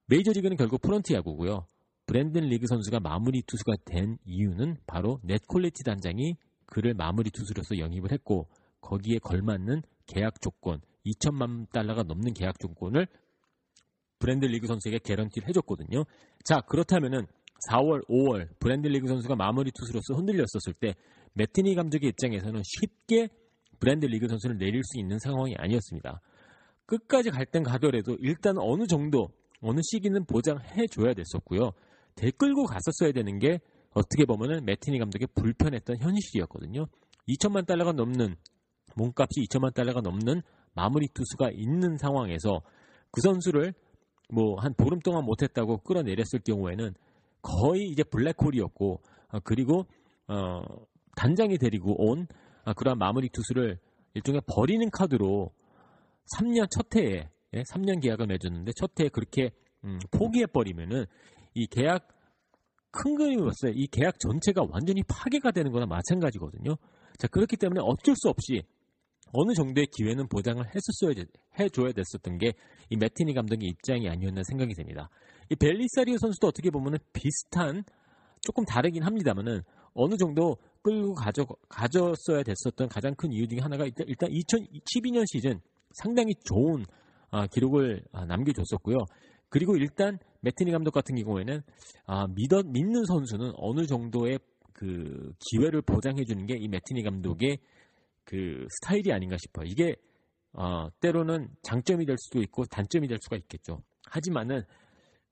메이저리그는 0.07 0.57
결국 0.57 0.80
프런트 0.83 1.12
야구고요. 1.12 1.66
브랜든 2.07 2.42
리그 2.42 2.66
선수가 2.66 3.00
마무리 3.00 3.42
투수가 3.42 3.73
된 3.85 4.19
이유는 4.25 4.78
바로 4.87 5.21
넷콜레티 5.23 5.85
단장이 5.85 6.35
그를 6.66 6.95
마무리 6.95 7.30
투수로서 7.30 7.78
영입을 7.78 8.12
했고 8.12 8.49
거기에 8.80 9.19
걸맞는 9.19 9.83
계약 10.11 10.40
조건 10.40 10.81
2천만 11.07 11.71
달러가 11.71 12.02
넘는 12.02 12.35
계약 12.35 12.59
조건을 12.59 13.07
브랜드 14.19 14.45
리그 14.45 14.67
선수에게 14.67 14.99
개런티를 14.99 15.49
해줬거든요. 15.49 16.05
자 16.45 16.61
그렇다면은 16.61 17.26
4월, 17.71 18.07
5월 18.09 18.49
브랜드 18.59 18.88
리그 18.88 19.07
선수가 19.07 19.37
마무리 19.37 19.71
투수로서 19.71 20.14
흔들렸었을 20.14 20.75
때 20.79 20.95
매티니 21.35 21.75
감독의 21.75 22.11
입장에서는 22.11 22.62
쉽게 22.64 23.29
브랜드 23.79 24.07
리그 24.07 24.29
선수를 24.29 24.59
내릴 24.59 24.83
수 24.85 24.99
있는 24.99 25.19
상황이 25.19 25.55
아니었습니다. 25.57 26.21
끝까지 26.87 27.31
갈땐 27.31 27.62
가더라도 27.62 28.17
일단 28.21 28.57
어느 28.59 28.87
정도 28.87 29.29
어느 29.61 29.81
시기는 29.83 30.25
보장해 30.25 30.87
줘야 30.90 31.14
됐었고요. 31.14 31.73
대끌고 32.17 32.64
갔었어야 32.64 33.12
되는 33.12 33.38
게 33.38 33.61
어떻게 33.93 34.25
보면은 34.25 34.64
매티니 34.64 34.99
감독의 34.99 35.29
불편했던 35.35 35.99
현실이었거든요. 35.99 36.87
2천만 37.29 37.67
달러가 37.67 37.93
넘는 37.93 38.37
몸값이 38.97 39.40
2천만 39.49 39.75
달러가 39.75 40.00
넘는 40.00 40.42
마무리 40.75 41.09
투수가 41.09 41.50
있는 41.52 41.97
상황에서 41.99 42.61
그 43.11 43.20
선수를 43.20 43.75
뭐 44.32 44.56
한 44.61 44.75
보름 44.75 45.00
동안 45.00 45.25
못했다고 45.25 45.78
끌어내렸을 45.78 46.40
경우에는 46.44 46.94
거의 47.42 47.88
이제 47.88 48.02
블랙홀이었고 48.04 49.00
어, 49.32 49.38
그리고 49.44 49.87
어, 50.28 50.61
단장이 51.16 51.59
데리고 51.59 51.94
온 51.99 52.26
아, 52.64 52.73
그러한 52.73 52.99
마무리 52.99 53.28
투수를 53.30 53.78
일종의 54.14 54.42
버리는 54.47 54.88
카드로 54.90 55.50
3년 56.37 56.68
첫 56.70 56.94
해에 56.97 57.28
예, 57.54 57.62
3년 57.73 58.00
계약을 58.02 58.26
맺었는데 58.26 58.73
첫 58.76 58.92
해에 59.00 59.09
그렇게 59.09 59.50
음, 59.85 59.99
포기해 60.11 60.47
버리면은 60.47 61.06
이 61.54 61.66
계약 61.66 62.06
큰 62.92 63.16
그림을 63.16 63.44
봤어요. 63.44 63.73
이 63.75 63.87
계약 63.87 64.18
전체가 64.18 64.62
완전히 64.68 65.02
파괴가 65.04 65.52
되는 65.52 65.70
거나 65.73 65.87
마찬가지거든요. 65.87 66.76
자, 67.18 67.28
그렇기 67.28 67.56
때문에 67.56 67.80
어쩔 67.82 68.14
수 68.16 68.28
없이 68.28 68.62
어느 69.32 69.52
정도의 69.54 69.87
기회는 69.87 70.28
보장을 70.28 70.62
했었어야, 70.64 71.25
해줘야 71.58 71.92
됐었던 71.92 72.38
게 72.38 72.52
이 72.90 72.96
매티니 72.96 73.34
감독의 73.34 73.68
입장이 73.68 74.08
아니었나 74.08 74.42
생각이 74.42 74.75
됩니다. 74.75 75.08
이 75.49 75.54
벨리사리오 75.54 76.18
선수도 76.18 76.49
어떻게 76.49 76.70
보면은 76.70 76.99
비슷한 77.12 77.84
조금 78.42 78.64
다르긴 78.64 79.04
합니다만은 79.04 79.62
어느 79.94 80.16
정도 80.16 80.56
끌고 80.82 81.14
가져, 81.14 81.46
가졌어야 81.68 82.42
됐었던 82.42 82.88
가장 82.88 83.14
큰 83.14 83.32
이유 83.32 83.46
중에 83.46 83.60
하나가 83.60 83.84
일단, 83.84 84.07
일단 84.09 84.31
2012년 84.31 85.24
시즌 85.26 85.61
상당히 85.92 86.35
좋은 86.44 86.85
아, 87.31 87.46
기록을 87.46 88.02
아, 88.12 88.24
남겨줬었고요. 88.24 88.96
그리고 89.48 89.76
일단 89.76 90.18
매티니 90.40 90.72
감독 90.72 90.90
같은 90.92 91.14
경우에는 91.14 91.62
아, 92.07 92.26
믿어, 92.26 92.62
믿는 92.64 93.05
선수는 93.05 93.52
어느 93.57 93.87
정도의 93.87 94.40
그 94.72 95.33
기회를 95.38 95.83
보장해 95.83 96.24
주는 96.24 96.46
게 96.46 96.57
이 96.57 96.66
매티니 96.66 97.02
감독의 97.02 97.59
그 98.31 98.64
스타일이 98.71 99.12
아닌가 99.12 99.37
싶어요. 99.37 99.66
이게 99.66 99.97
어, 100.53 100.88
때로는 101.01 101.49
장점이 101.62 102.07
될 102.07 102.16
수도 102.16 102.40
있고 102.40 102.64
단점이 102.64 103.09
될 103.09 103.19
수가 103.21 103.37
있겠죠. 103.37 103.83
하지만은 104.07 104.62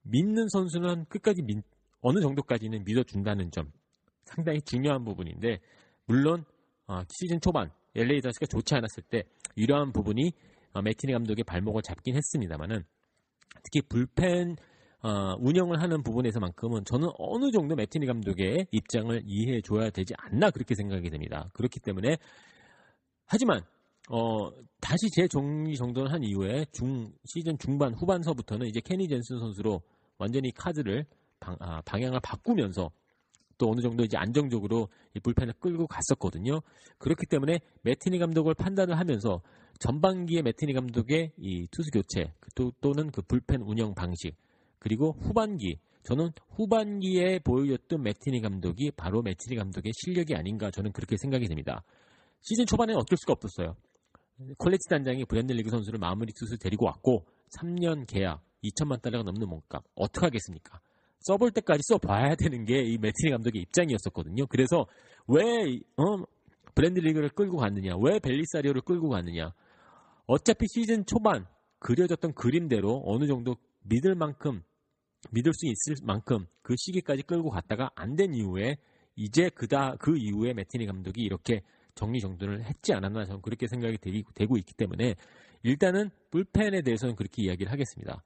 믿는 0.03 0.49
선수는 0.49 1.05
끝까지 1.05 1.43
믿, 1.43 1.63
어느 2.01 2.21
정도까지는 2.21 2.83
믿어준다는 2.83 3.53
점 3.53 3.71
상당히 4.25 4.61
중요한 4.63 5.05
부분인데 5.05 5.61
물론 6.07 6.45
어, 6.89 7.03
시즌 7.09 7.41
초반 7.41 7.71
LA 7.95 8.21
다스가 8.21 8.47
좋지 8.47 8.75
않았을 8.75 9.05
때 9.05 9.23
이러한 9.55 9.93
부분이 9.93 10.33
어, 10.73 10.83
매티니 10.83 11.13
감독의 11.13 11.45
발목을 11.45 11.83
잡긴 11.83 12.17
했습니다만은 12.17 12.83
특히 13.63 13.81
불펜 13.89 14.57
어, 15.03 15.37
운영을 15.39 15.81
하는 15.81 16.03
부분에서만큼은 16.03 16.85
저는 16.85 17.09
어느 17.17 17.53
정도 17.53 17.77
매티니 17.77 18.07
감독의 18.07 18.67
입장을 18.73 19.23
이해해 19.25 19.61
줘야 19.61 19.91
되지 19.91 20.15
않나 20.19 20.51
그렇게 20.51 20.75
생각이 20.75 21.11
됩니다. 21.11 21.49
그렇기 21.55 21.79
때문에 21.79 22.17
하지만 23.29 23.61
어, 24.09 24.51
다시 24.81 25.11
재정리 25.11 25.77
정돈을 25.77 26.11
한 26.11 26.25
이후에 26.25 26.65
중 26.73 27.13
시즌 27.27 27.59
중반 27.59 27.95
후반서부터는 27.95 28.67
이제 28.67 28.81
케니 28.81 29.07
젠슨 29.07 29.39
선수로 29.39 29.83
완전히 30.17 30.51
카드를 30.51 31.05
방, 31.39 31.57
아, 31.61 31.83
방향을 31.83 32.21
바꾸면서 32.21 32.91
또 33.59 33.71
어느 33.71 33.81
정도 33.81 34.05
이제 34.05 34.17
안정적으로 34.17 34.89
이 35.15 35.21
불펜을 35.21 35.55
끌고 35.61 35.87
갔었거든요. 35.89 36.61
그렇기 36.99 37.27
때문에 37.27 37.61
매티니 37.83 38.19
감독을 38.19 38.55
판단을 38.55 38.99
하면서 38.99 39.43
전반기에 39.81 40.43
매티니 40.43 40.73
감독의 40.73 41.33
이 41.37 41.67
투수 41.71 41.91
교체 41.91 42.33
또, 42.55 42.73
또는 42.81 43.11
그 43.11 43.21
불펜 43.23 43.61
운영 43.61 43.95
방식 43.95 44.37
그리고 44.79 45.17
후반기 45.21 45.79
저는 46.05 46.31
후반기에 46.57 47.41
보여줬던 47.41 48.03
매티니 48.03 48.41
감독이 48.41 48.91
바로 48.93 49.21
매티니 49.21 49.57
감독의 49.57 49.93
실력이 49.95 50.35
아닌가 50.35 50.71
저는 50.71 50.93
그렇게 50.93 51.17
생각이 51.19 51.47
됩니다. 51.47 51.83
시즌 52.41 52.67
초반에는 52.67 53.01
어쩔 53.01 53.17
수가 53.19 53.33
없었어요. 53.35 53.77
콜레지 54.59 54.89
단장이 54.89 55.25
브랜드 55.25 55.53
리그 55.53 55.71
선수를 55.71 55.99
마무리 55.99 56.33
투수 56.33 56.59
데리고 56.59 56.87
왔고 56.87 57.27
3년 57.59 58.07
계약 58.07 58.43
2천만 58.63 59.03
달러가 59.03 59.25
넘는 59.25 59.49
몸값 59.49 59.83
어떻게 59.95 60.27
하겠습니까? 60.27 60.81
써볼 61.21 61.51
때까지 61.51 61.83
써봐야 61.85 62.37
되는 62.37 62.65
게 62.65 62.81
이 62.83 62.99
매티니 62.99 63.33
감독의 63.33 63.63
입장이었었거든요. 63.63 64.47
그래서 64.47 64.87
왜 65.27 65.81
어, 65.97 66.25
브랜드 66.75 67.01
리그를 67.01 67.31
끌고 67.31 67.57
갔느냐? 67.57 67.97
왜 68.01 68.21
벨리사리오를 68.21 68.83
끌고 68.83 69.09
갔느냐? 69.09 69.53
어차피 70.27 70.67
시즌 70.69 71.05
초반 71.07 71.47
그려졌던 71.81 72.35
그림대로 72.35 73.03
어느 73.07 73.27
정도 73.27 73.57
믿을 73.83 74.15
만큼 74.15 74.63
믿을 75.33 75.53
수 75.53 75.67
있을 75.67 75.97
만큼 76.05 76.47
그 76.63 76.75
시기까지 76.79 77.23
끌고 77.23 77.51
갔다가 77.51 77.91
안 77.97 78.15
된 78.15 78.35
이후에 78.35 78.77
이제 79.17 79.49
그다 79.49 79.97
그 79.99 80.17
이후에 80.17 80.53
매티니 80.55 80.87
감독이 80.87 81.23
이렇게 81.23 81.63
정리정돈을 81.99 82.65
했지 82.65 82.95
않았나 82.95 83.25
저는 83.25 83.43
그렇게 83.43 83.67
생각이 83.67 83.99
되고 84.35 84.57
있기 84.57 84.75
때문에 84.75 85.17
일단은 85.65 86.11
불펜에 86.31 86.83
대해서는 86.83 87.17
그렇게 87.17 87.43
이야기를 87.43 87.71
하겠습니다. 87.73 88.23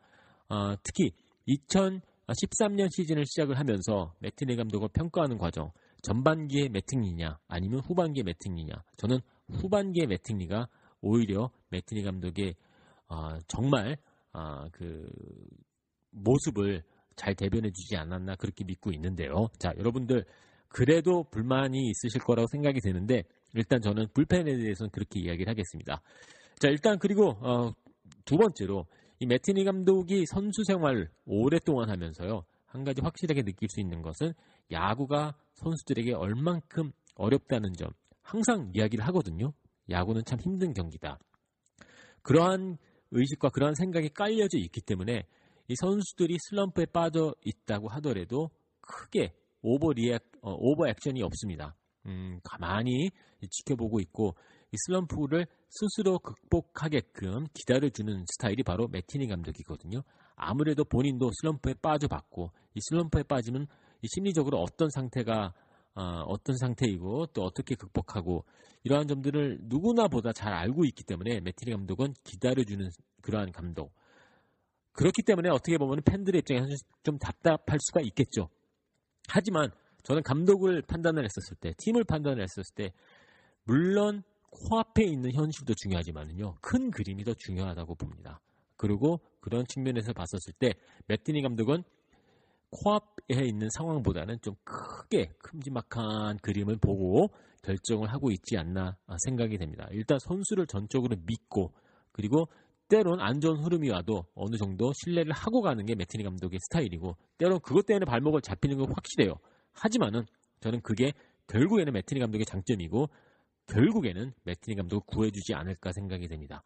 어, 0.48 0.74
특히 0.82 1.12
2013년 1.48 2.88
시즌을 2.94 3.24
시작을 3.26 3.58
하면서 3.58 4.12
매티니 4.18 4.56
감독을 4.56 4.90
평가하는 4.92 5.38
과정 5.38 5.72
전반기의 6.02 6.68
매팅리냐 6.68 7.38
아니면 7.48 7.80
후반기의 7.80 8.24
매팅리냐 8.24 8.74
저는 8.96 9.18
후반기의 9.52 10.06
매팅리가 10.06 10.68
오히려 11.00 11.50
매티니 11.70 12.02
감독의 12.02 12.54
어, 13.08 13.38
정말 13.48 13.96
어, 14.32 14.66
그 14.72 15.08
모습을 16.10 16.82
잘 17.16 17.34
대변해주지 17.34 17.96
않았나 17.96 18.36
그렇게 18.36 18.64
믿고 18.64 18.90
있는데요. 18.92 19.48
자 19.58 19.72
여러분들 19.78 20.24
그래도 20.68 21.24
불만이 21.30 21.90
있으실 21.90 22.22
거라고 22.22 22.46
생각이 22.50 22.80
되는데 22.80 23.24
일단 23.54 23.80
저는 23.80 24.06
불펜에 24.14 24.56
대해서는 24.56 24.90
그렇게 24.90 25.20
이야기를 25.20 25.48
하겠습니다. 25.50 26.02
자 26.58 26.68
일단 26.68 26.98
그리고 26.98 27.30
어, 27.40 27.72
두 28.24 28.36
번째로 28.36 28.86
이 29.18 29.26
매티니 29.26 29.64
감독이 29.64 30.26
선수 30.26 30.64
생활 30.64 31.08
오랫동안 31.24 31.90
하면서요 31.90 32.44
한 32.66 32.84
가지 32.84 33.00
확실하게 33.02 33.42
느낄 33.42 33.68
수 33.68 33.80
있는 33.80 34.00
것은 34.02 34.32
야구가 34.70 35.36
선수들에게 35.54 36.14
얼만큼 36.14 36.92
어렵다는 37.14 37.74
점 37.74 37.90
항상 38.22 38.70
이야기를 38.74 39.04
하거든요. 39.08 39.52
야구는 39.90 40.24
참 40.24 40.40
힘든 40.40 40.72
경기다. 40.72 41.18
그러한 42.22 42.78
의식과 43.10 43.50
그러한 43.50 43.74
생각이 43.74 44.08
깔려져 44.10 44.58
있기 44.58 44.80
때문에 44.80 45.26
이 45.68 45.74
선수들이 45.76 46.38
슬럼프에 46.48 46.86
빠져 46.86 47.34
있다고 47.44 47.88
하더라도 47.88 48.50
크게 48.80 49.34
오버 49.60 49.92
리액, 49.92 50.22
어, 50.40 50.54
오버 50.58 50.88
액션이 50.88 51.22
없습니다. 51.22 51.76
음, 52.06 52.40
가만히 52.42 53.10
지켜보고 53.48 54.00
있고 54.00 54.34
이 54.72 54.76
슬럼프를 54.86 55.46
스스로 55.68 56.18
극복하게끔 56.18 57.46
기다려주는 57.54 58.24
스타일이 58.26 58.62
바로 58.62 58.88
매티니 58.88 59.28
감독이거든요. 59.28 60.02
아무래도 60.34 60.84
본인도 60.84 61.30
슬럼프에 61.40 61.74
빠져봤고 61.80 62.50
이 62.74 62.80
슬럼프에 62.80 63.22
빠지면 63.24 63.66
이 64.02 64.08
심리적으로 64.08 64.58
어떤 64.58 64.88
상태가 64.90 65.54
어, 65.94 66.42
떤 66.42 66.56
상태이고 66.56 67.26
또 67.34 67.42
어떻게 67.42 67.74
극복하고 67.74 68.44
이러한 68.84 69.06
점들을 69.06 69.60
누구나 69.64 70.08
보다 70.08 70.32
잘 70.32 70.52
알고 70.52 70.84
있기 70.86 71.04
때문에 71.04 71.40
매티니 71.40 71.70
감독은 71.70 72.14
기다려주는 72.24 72.88
그러한 73.20 73.52
감독. 73.52 73.92
그렇기 74.92 75.22
때문에 75.22 75.48
어떻게 75.50 75.78
보면 75.78 76.02
팬들의 76.04 76.38
입장에서 76.40 76.84
좀 77.02 77.18
답답할 77.18 77.78
수가 77.80 78.00
있겠죠. 78.02 78.48
하지만 79.28 79.70
저는 80.02 80.22
감독을 80.22 80.82
판단을 80.82 81.24
했었을 81.24 81.56
때, 81.60 81.72
팀을 81.78 82.04
판단을 82.04 82.42
했었을 82.42 82.74
때, 82.74 82.92
물론 83.64 84.22
코앞에 84.50 85.04
있는 85.04 85.32
현실도 85.32 85.74
중요하지만요, 85.74 86.56
큰 86.60 86.90
그림이 86.90 87.24
더 87.24 87.34
중요하다고 87.34 87.94
봅니다. 87.94 88.40
그리고 88.76 89.20
그런 89.40 89.64
측면에서 89.66 90.12
봤었을 90.12 90.52
때, 90.58 90.74
매티니 91.06 91.42
감독은 91.42 91.84
코앞에 92.70 93.44
있는 93.44 93.68
상황보다는 93.70 94.38
좀 94.40 94.54
크게 94.64 95.30
큼지막한 95.38 96.38
그림을 96.38 96.78
보고 96.78 97.28
결정을 97.62 98.10
하고 98.12 98.30
있지 98.30 98.56
않나 98.56 98.96
생각이 99.26 99.58
됩니다. 99.58 99.86
일단 99.90 100.18
선수를 100.18 100.66
전적으로 100.66 101.16
믿고 101.26 101.72
그리고 102.12 102.48
때론 102.88 103.20
안 103.20 103.40
좋은 103.40 103.62
흐름이 103.62 103.90
와도 103.90 104.24
어느 104.34 104.56
정도 104.56 104.92
신뢰를 104.94 105.32
하고 105.32 105.60
가는 105.60 105.84
게 105.84 105.94
매티니 105.94 106.24
감독의 106.24 106.58
스타일이고 106.60 107.16
때론 107.38 107.60
그것 107.60 107.86
때문에 107.86 108.06
발목을 108.06 108.40
잡히는 108.40 108.78
건 108.78 108.88
확실해요. 108.92 109.34
하지만은 109.72 110.24
저는 110.60 110.80
그게 110.82 111.12
결국에는 111.48 111.92
매티니 111.92 112.20
감독의 112.20 112.44
장점이고 112.46 113.08
결국에는 113.66 114.32
매티니 114.44 114.76
감독을 114.76 115.02
구해주지 115.06 115.54
않을까 115.54 115.92
생각이 115.92 116.28
됩니다. 116.28 116.62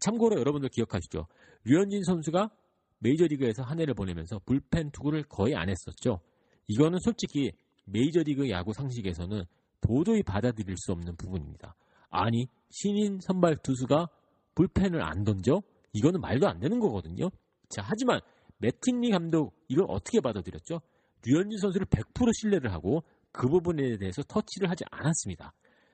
참고로 0.00 0.38
여러분들 0.38 0.68
기억하시죠? 0.68 1.26
류현진 1.64 2.04
선수가 2.04 2.50
메이저리그에서 2.98 3.62
한 3.62 3.80
해를 3.80 3.94
보내면서 3.94 4.40
불펜 4.44 4.90
투구를 4.90 5.24
거의 5.24 5.56
안 5.56 5.68
했었죠. 5.68 6.20
이거는 6.68 6.98
솔직히 7.00 7.52
메이저리그 7.86 8.50
야구 8.50 8.72
상식에서는 8.72 9.44
도저히 9.80 10.22
받아들일 10.22 10.76
수 10.76 10.92
없는 10.92 11.16
부분입니다. 11.16 11.74
아니 12.10 12.46
신인 12.70 13.18
선발 13.20 13.56
투수가 13.62 14.08
불펜을 14.54 15.02
안 15.02 15.24
던져? 15.24 15.62
이거는 15.92 16.20
말도 16.20 16.48
안 16.48 16.60
되는 16.60 16.78
거거든요. 16.78 17.30
자, 17.68 17.82
하지만 17.84 18.20
매틴리 18.58 19.10
감독 19.10 19.54
이걸 19.68 19.86
어떻게 19.88 20.20
받아들였죠? 20.20 20.80
류현진 21.26 21.58
선수를 21.58 21.86
100% 21.86 22.30
신뢰를 22.34 22.72
하고 22.72 23.02
그 23.32 23.48
부분에 23.48 23.98
대해서 23.98 24.22
터치를 24.22 24.68
하지 24.70 24.84
않았습니다. 24.90 25.52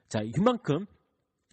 자, 0.09 0.19
이만큼 0.23 0.85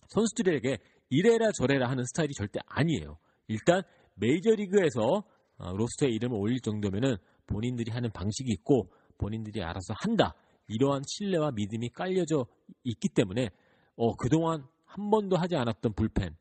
선수들에게 0.09 0.79
이래라 1.11 1.51
저래라 1.53 1.89
하는 1.91 2.05
스타일이 2.05 2.33
절대 2.35 2.61
아니에요. 2.67 3.19
일단 3.49 3.83
메이저리그에서 4.15 5.25
어, 5.57 5.73
로스터에 5.73 6.11
이름을 6.11 6.37
올릴 6.37 6.61
정도면은 6.61 7.17
본인들이 7.47 7.91
하는 7.93 8.11
방식이 8.11 8.51
있고 8.53 8.91
본인들이 9.19 9.63
알아서 9.63 9.95
한다. 9.97 10.35
이러한 10.69 11.03
신뢰와 11.07 11.53
믿음이 11.53 11.91
깔려져 11.91 12.47
있기 12.85 13.09
때문에 13.11 13.51
어, 13.97 14.17
그동안 14.17 14.67
한 14.85 15.11
번도 15.11 15.37
하지 15.37 15.57
않았던 15.57 15.95
불펜 15.95 16.37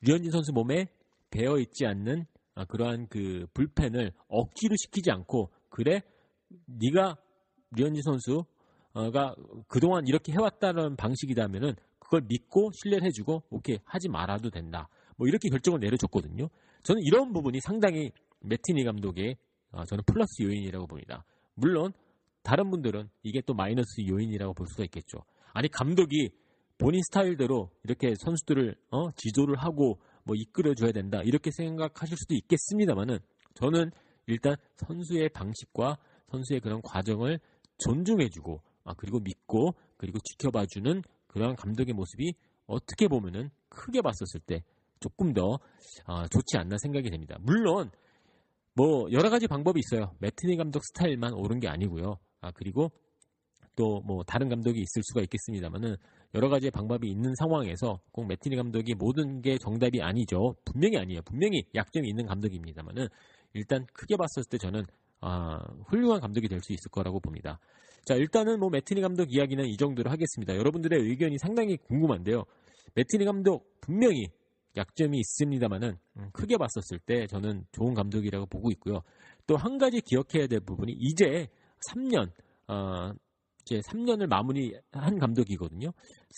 류현진 0.00 0.30
선수 0.30 0.52
몸에 0.52 0.88
배어 1.30 1.58
있지 1.58 1.86
않는 1.86 2.26
아, 2.54 2.64
그러한 2.64 3.08
그 3.08 3.46
불펜을 3.54 4.12
억지로 4.28 4.76
시키지 4.76 5.10
않고 5.10 5.50
그래 5.68 6.02
네가 6.66 7.16
류현진 7.76 8.02
선수가 8.02 9.34
그동안 9.68 10.06
이렇게 10.06 10.32
해왔다는 10.32 10.96
방식이라면은 10.96 11.74
그걸 11.98 12.22
믿고 12.28 12.70
신뢰를 12.72 13.06
해주고 13.06 13.44
오케이 13.50 13.78
하지 13.84 14.08
말아도 14.08 14.50
된다. 14.50 14.88
뭐 15.16 15.26
이렇게 15.26 15.48
결정을 15.48 15.80
내려줬거든요. 15.80 16.48
저는 16.82 17.02
이런 17.02 17.32
부분이 17.32 17.60
상당히 17.60 18.12
매티니 18.40 18.84
감독의 18.84 19.36
아, 19.72 19.84
저는 19.84 20.04
플러스 20.06 20.42
요인이라고 20.42 20.86
봅니다. 20.86 21.24
물론 21.54 21.92
다른 22.42 22.70
분들은 22.70 23.08
이게 23.22 23.40
또 23.40 23.54
마이너스 23.54 24.02
요인이라고 24.06 24.54
볼 24.54 24.66
수가 24.68 24.84
있겠죠. 24.84 25.24
아니 25.52 25.68
감독이 25.68 26.30
본인 26.78 27.00
스타일대로 27.04 27.70
이렇게 27.84 28.14
선수들을 28.16 28.76
어, 28.90 29.10
지도를 29.12 29.56
하고 29.56 29.98
뭐 30.24 30.34
이끌어줘야 30.36 30.92
된다 30.92 31.22
이렇게 31.24 31.50
생각하실 31.50 32.16
수도 32.16 32.34
있겠습니다만은 32.34 33.18
저는 33.54 33.90
일단 34.26 34.56
선수의 34.76 35.28
방식과 35.30 35.98
선수의 36.34 36.60
그런 36.60 36.82
과정을 36.82 37.38
존중해주고 37.78 38.60
아, 38.84 38.94
그리고 38.94 39.20
믿고 39.20 39.74
그리고 39.96 40.18
지켜봐주는 40.18 41.02
그런 41.26 41.56
감독의 41.56 41.94
모습이 41.94 42.34
어떻게 42.66 43.08
보면은 43.08 43.50
크게 43.68 44.02
봤었을 44.02 44.40
때 44.46 44.62
조금 45.00 45.32
더 45.32 45.58
어, 46.06 46.26
좋지 46.28 46.56
않나 46.56 46.76
생각이 46.78 47.10
됩니다. 47.10 47.36
물론 47.40 47.90
뭐 48.74 49.10
여러 49.12 49.30
가지 49.30 49.46
방법이 49.46 49.80
있어요. 49.80 50.12
매트니 50.18 50.56
감독 50.56 50.84
스타일만 50.84 51.34
옳은 51.34 51.60
게 51.60 51.68
아니고요. 51.68 52.18
아 52.40 52.50
그리고 52.52 52.90
또 53.76 54.00
뭐 54.04 54.22
다른 54.24 54.48
감독이 54.48 54.80
있을 54.80 55.02
수가 55.02 55.22
있겠습니다만은 55.22 55.96
여러 56.34 56.48
가지의 56.48 56.70
방법이 56.70 57.08
있는 57.08 57.34
상황에서 57.36 58.00
꼭 58.12 58.26
매티니 58.26 58.56
감독이 58.56 58.94
모든 58.94 59.40
게 59.40 59.58
정답이 59.58 60.02
아니죠. 60.02 60.54
분명히 60.64 60.96
아니에요. 60.96 61.22
분명히 61.22 61.64
약점이 61.74 62.08
있는 62.08 62.26
감독입니다만은 62.26 63.08
일단 63.54 63.86
크게 63.92 64.16
봤을 64.16 64.44
때 64.44 64.58
저는 64.58 64.84
아, 65.26 65.58
훌륭한 65.88 66.20
감독이 66.20 66.48
될 66.48 66.60
수 66.60 66.72
있을 66.72 66.90
거라고 66.90 67.18
봅니다. 67.20 67.58
자, 68.04 68.14
일단은 68.14 68.60
뭐 68.60 68.68
매티니 68.70 69.00
감독 69.00 69.32
이야기는 69.32 69.64
이 69.64 69.76
정도로 69.76 70.10
하겠습니다. 70.10 70.54
여러분들의 70.56 71.00
의견이 71.00 71.38
상당히 71.38 71.76
궁금한데요. 71.78 72.44
매티니 72.94 73.24
감독 73.24 73.80
분명히 73.80 74.26
약점이 74.76 75.18
있습니다만은 75.18 75.96
음, 76.18 76.30
크게 76.32 76.56
봤었을 76.58 76.98
때 77.06 77.26
저는 77.26 77.64
좋은 77.72 77.94
감독이라고 77.94 78.46
보고 78.46 78.70
있고요. 78.72 79.00
또 79.46 79.56
한 79.56 79.78
가지 79.78 80.00
기억해야 80.00 80.46
될 80.46 80.60
부분이 80.60 80.92
이제 80.98 81.48
3년 81.90 82.30
어, 82.68 83.12
이제 83.62 83.80
3년을 83.80 84.26
마무리한 84.26 85.18
감독이거든요. 85.18 85.90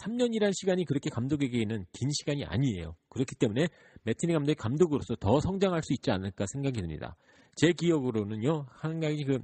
3년이란 0.05 0.53
시간이 0.55 0.85
그렇게 0.85 1.11
감독에게는 1.11 1.87
긴 1.93 2.11
시간이 2.11 2.45
아니에요. 2.45 2.95
그렇기 3.09 3.35
때문에 3.37 3.69
매팅리 4.05 4.33
감독이 4.33 4.55
감독으로서 4.55 5.17
더 5.17 5.41
성장할 5.41 5.83
수 5.83 5.93
있지 5.93 6.11
않을까 6.13 6.45
생각이 6.53 6.81
듭니다. 6.81 7.17
제 7.57 7.73
기억으로는요, 7.73 8.67
한 8.71 9.01
가지 9.01 9.25
그 9.25 9.41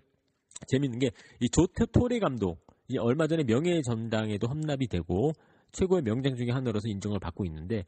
재밌는 0.68 0.98
게 1.00 1.10
이 1.40 1.48
조 1.48 1.86
토레 1.92 2.20
감독, 2.20 2.64
이 2.88 2.96
얼마 2.98 3.26
전에 3.26 3.42
명예의 3.42 3.82
전당에도 3.82 4.46
헌액이 4.46 4.86
되고 4.86 5.32
최고의 5.72 6.02
명장 6.02 6.36
중의 6.36 6.52
하나로서 6.52 6.88
인정을 6.88 7.18
받고 7.18 7.44
있는데 7.46 7.84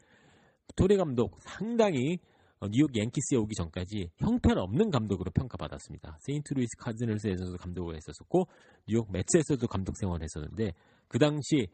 토레 0.75 0.97
감독 0.97 1.39
상당히 1.41 2.19
어, 2.59 2.69
뉴욕 2.69 2.97
양키스에 2.97 3.37
오기 3.37 3.55
전까지 3.55 4.11
형편없는 4.17 4.91
감독으로 4.91 5.31
평가받았습니다. 5.33 6.19
세인트루이스 6.21 6.79
카디널스에서도 6.79 7.57
감독을 7.59 7.95
했었고 7.95 8.49
뉴욕 8.89 9.11
메츠에서도 9.13 9.67
감독 9.69 9.97
생활을 9.99 10.25
했었는데 10.25 10.73
그 11.07 11.19
당시 11.19 11.69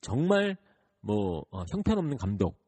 정말 0.00 0.56
뭐 1.00 1.44
어, 1.50 1.64
형편없는 1.70 2.18
감독, 2.18 2.58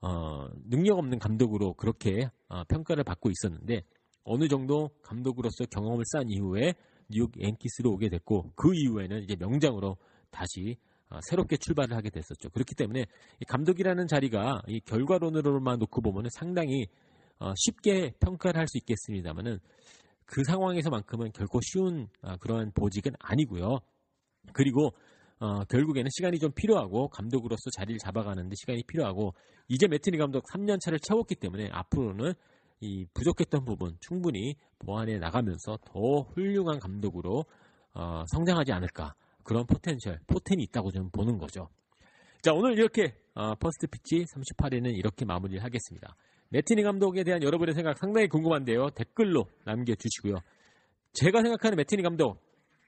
어, 0.00 0.48
능력 0.68 0.98
없는 0.98 1.18
감독으로 1.18 1.74
그렇게 1.74 2.30
어, 2.48 2.64
평가를 2.64 3.04
받고 3.04 3.30
있었는데 3.30 3.82
어느 4.24 4.48
정도 4.48 4.90
감독으로서 5.02 5.64
경험을 5.70 6.04
쌓은 6.06 6.30
이후에 6.30 6.74
뉴욕 7.08 7.30
앵키스로 7.38 7.92
오게 7.92 8.08
됐고 8.08 8.52
그 8.54 8.74
이후에는 8.74 9.22
이제 9.24 9.36
명장으로 9.36 9.96
다시 10.30 10.76
어, 11.08 11.18
새롭게 11.28 11.56
출발을 11.56 11.96
하게 11.96 12.10
됐었죠. 12.10 12.50
그렇기 12.50 12.74
때문에 12.76 13.06
감독이라는 13.48 14.06
자리가 14.06 14.62
이 14.68 14.80
결과론으로만 14.80 15.78
놓고 15.80 16.02
보면 16.02 16.28
상당히 16.30 16.86
어, 17.40 17.52
쉽게 17.56 18.12
평가를 18.20 18.60
할 18.60 18.68
수 18.68 18.78
있겠습니다만은 18.78 19.58
그 20.24 20.44
상황에서만큼은 20.44 21.32
결코 21.32 21.60
쉬운 21.62 22.06
어, 22.22 22.36
그러한 22.36 22.70
보직은 22.72 23.12
아니고요. 23.18 23.80
그리고 24.52 24.92
어, 25.40 25.64
결국에는 25.64 26.08
시간이 26.12 26.38
좀 26.38 26.52
필요하고 26.52 27.08
감독으로서 27.08 27.70
자리를 27.76 27.98
잡아가는데 27.98 28.54
시간이 28.56 28.84
필요하고 28.86 29.34
이제 29.68 29.88
매팅리 29.88 30.18
감독 30.18 30.44
3년 30.52 30.78
차를 30.80 31.00
채웠기 31.00 31.34
때문에 31.36 31.70
앞으로는 31.72 32.34
이 32.80 33.06
부족했던 33.12 33.64
부분 33.64 33.96
충분히 34.00 34.56
보완해 34.78 35.18
나가면서 35.18 35.78
더 35.84 36.20
훌륭한 36.34 36.78
감독으로 36.78 37.44
어, 37.94 38.24
성장하지 38.28 38.72
않을까 38.72 39.14
그런 39.44 39.66
potential, 39.66 40.20
포텐이 40.26 40.62
있다고 40.64 40.90
좀 40.90 41.10
보는 41.10 41.38
거죠. 41.38 41.68
자, 42.42 42.52
오늘 42.52 42.72
이렇게 42.78 43.14
어, 43.34 43.54
퍼스트 43.54 43.86
피치 43.86 44.24
38회는 44.24 44.96
이렇게 44.96 45.24
마무리를 45.24 45.62
하겠습니다. 45.62 46.16
매팅리 46.48 46.82
감독에 46.82 47.22
대한 47.22 47.42
여러분의 47.42 47.74
생각 47.74 47.98
상당히 47.98 48.28
궁금한데요. 48.28 48.90
댓글로 48.90 49.44
남겨주시고요. 49.64 50.38
제가 51.12 51.42
생각하는 51.42 51.76
매팅리 51.76 52.02
감독 52.02 52.40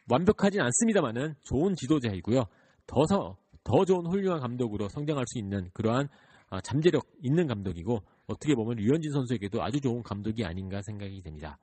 완벽하진 0.08 0.60
않습니다만은 0.60 1.34
좋은 1.42 1.74
지도자이고요. 1.74 2.44
더서 2.86 3.36
더 3.62 3.84
좋은 3.84 4.06
훌륭한 4.06 4.40
감독으로 4.40 4.88
성장할 4.88 5.24
수 5.26 5.38
있는 5.38 5.70
그러한 5.74 6.08
어, 6.50 6.60
잠재력 6.60 7.06
있는 7.22 7.46
감독이고 7.46 8.00
어떻게 8.32 8.54
보면 8.54 8.76
류현진 8.76 9.12
선수에게도 9.12 9.62
아주 9.62 9.80
좋은 9.80 10.02
감독이 10.02 10.44
아닌가 10.44 10.80
생각이 10.82 11.22
됩니다. 11.22 11.58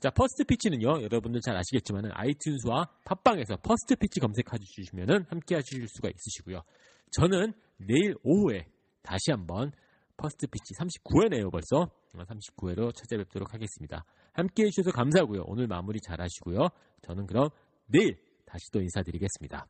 자, 0.00 0.10
퍼스트 0.10 0.44
피치는요, 0.44 1.02
여러분들 1.02 1.40
잘 1.42 1.56
아시겠지만 1.56 2.10
아이튠즈와 2.10 2.88
팟빵에서 3.04 3.56
퍼스트 3.56 3.96
피치 3.96 4.20
검색해주시면 4.20 5.26
함께 5.28 5.56
하실 5.56 5.86
수가 5.88 6.08
있으시고요. 6.08 6.62
저는 7.12 7.52
내일 7.76 8.14
오후에 8.22 8.66
다시 9.02 9.30
한번 9.30 9.72
퍼스트 10.16 10.46
피치 10.46 10.74
39회네요, 10.74 11.50
벌써. 11.50 11.90
어, 12.14 12.24
39회로 12.24 12.94
찾아뵙도록 12.94 13.54
하겠습니다. 13.54 14.04
함께 14.32 14.64
해주셔서 14.64 14.90
감사하고요. 14.92 15.44
오늘 15.46 15.66
마무리 15.66 16.00
잘 16.00 16.20
하시고요. 16.20 16.68
저는 17.02 17.26
그럼 17.26 17.48
내일 17.86 18.16
다시 18.46 18.70
또 18.72 18.80
인사드리겠습니다. 18.80 19.66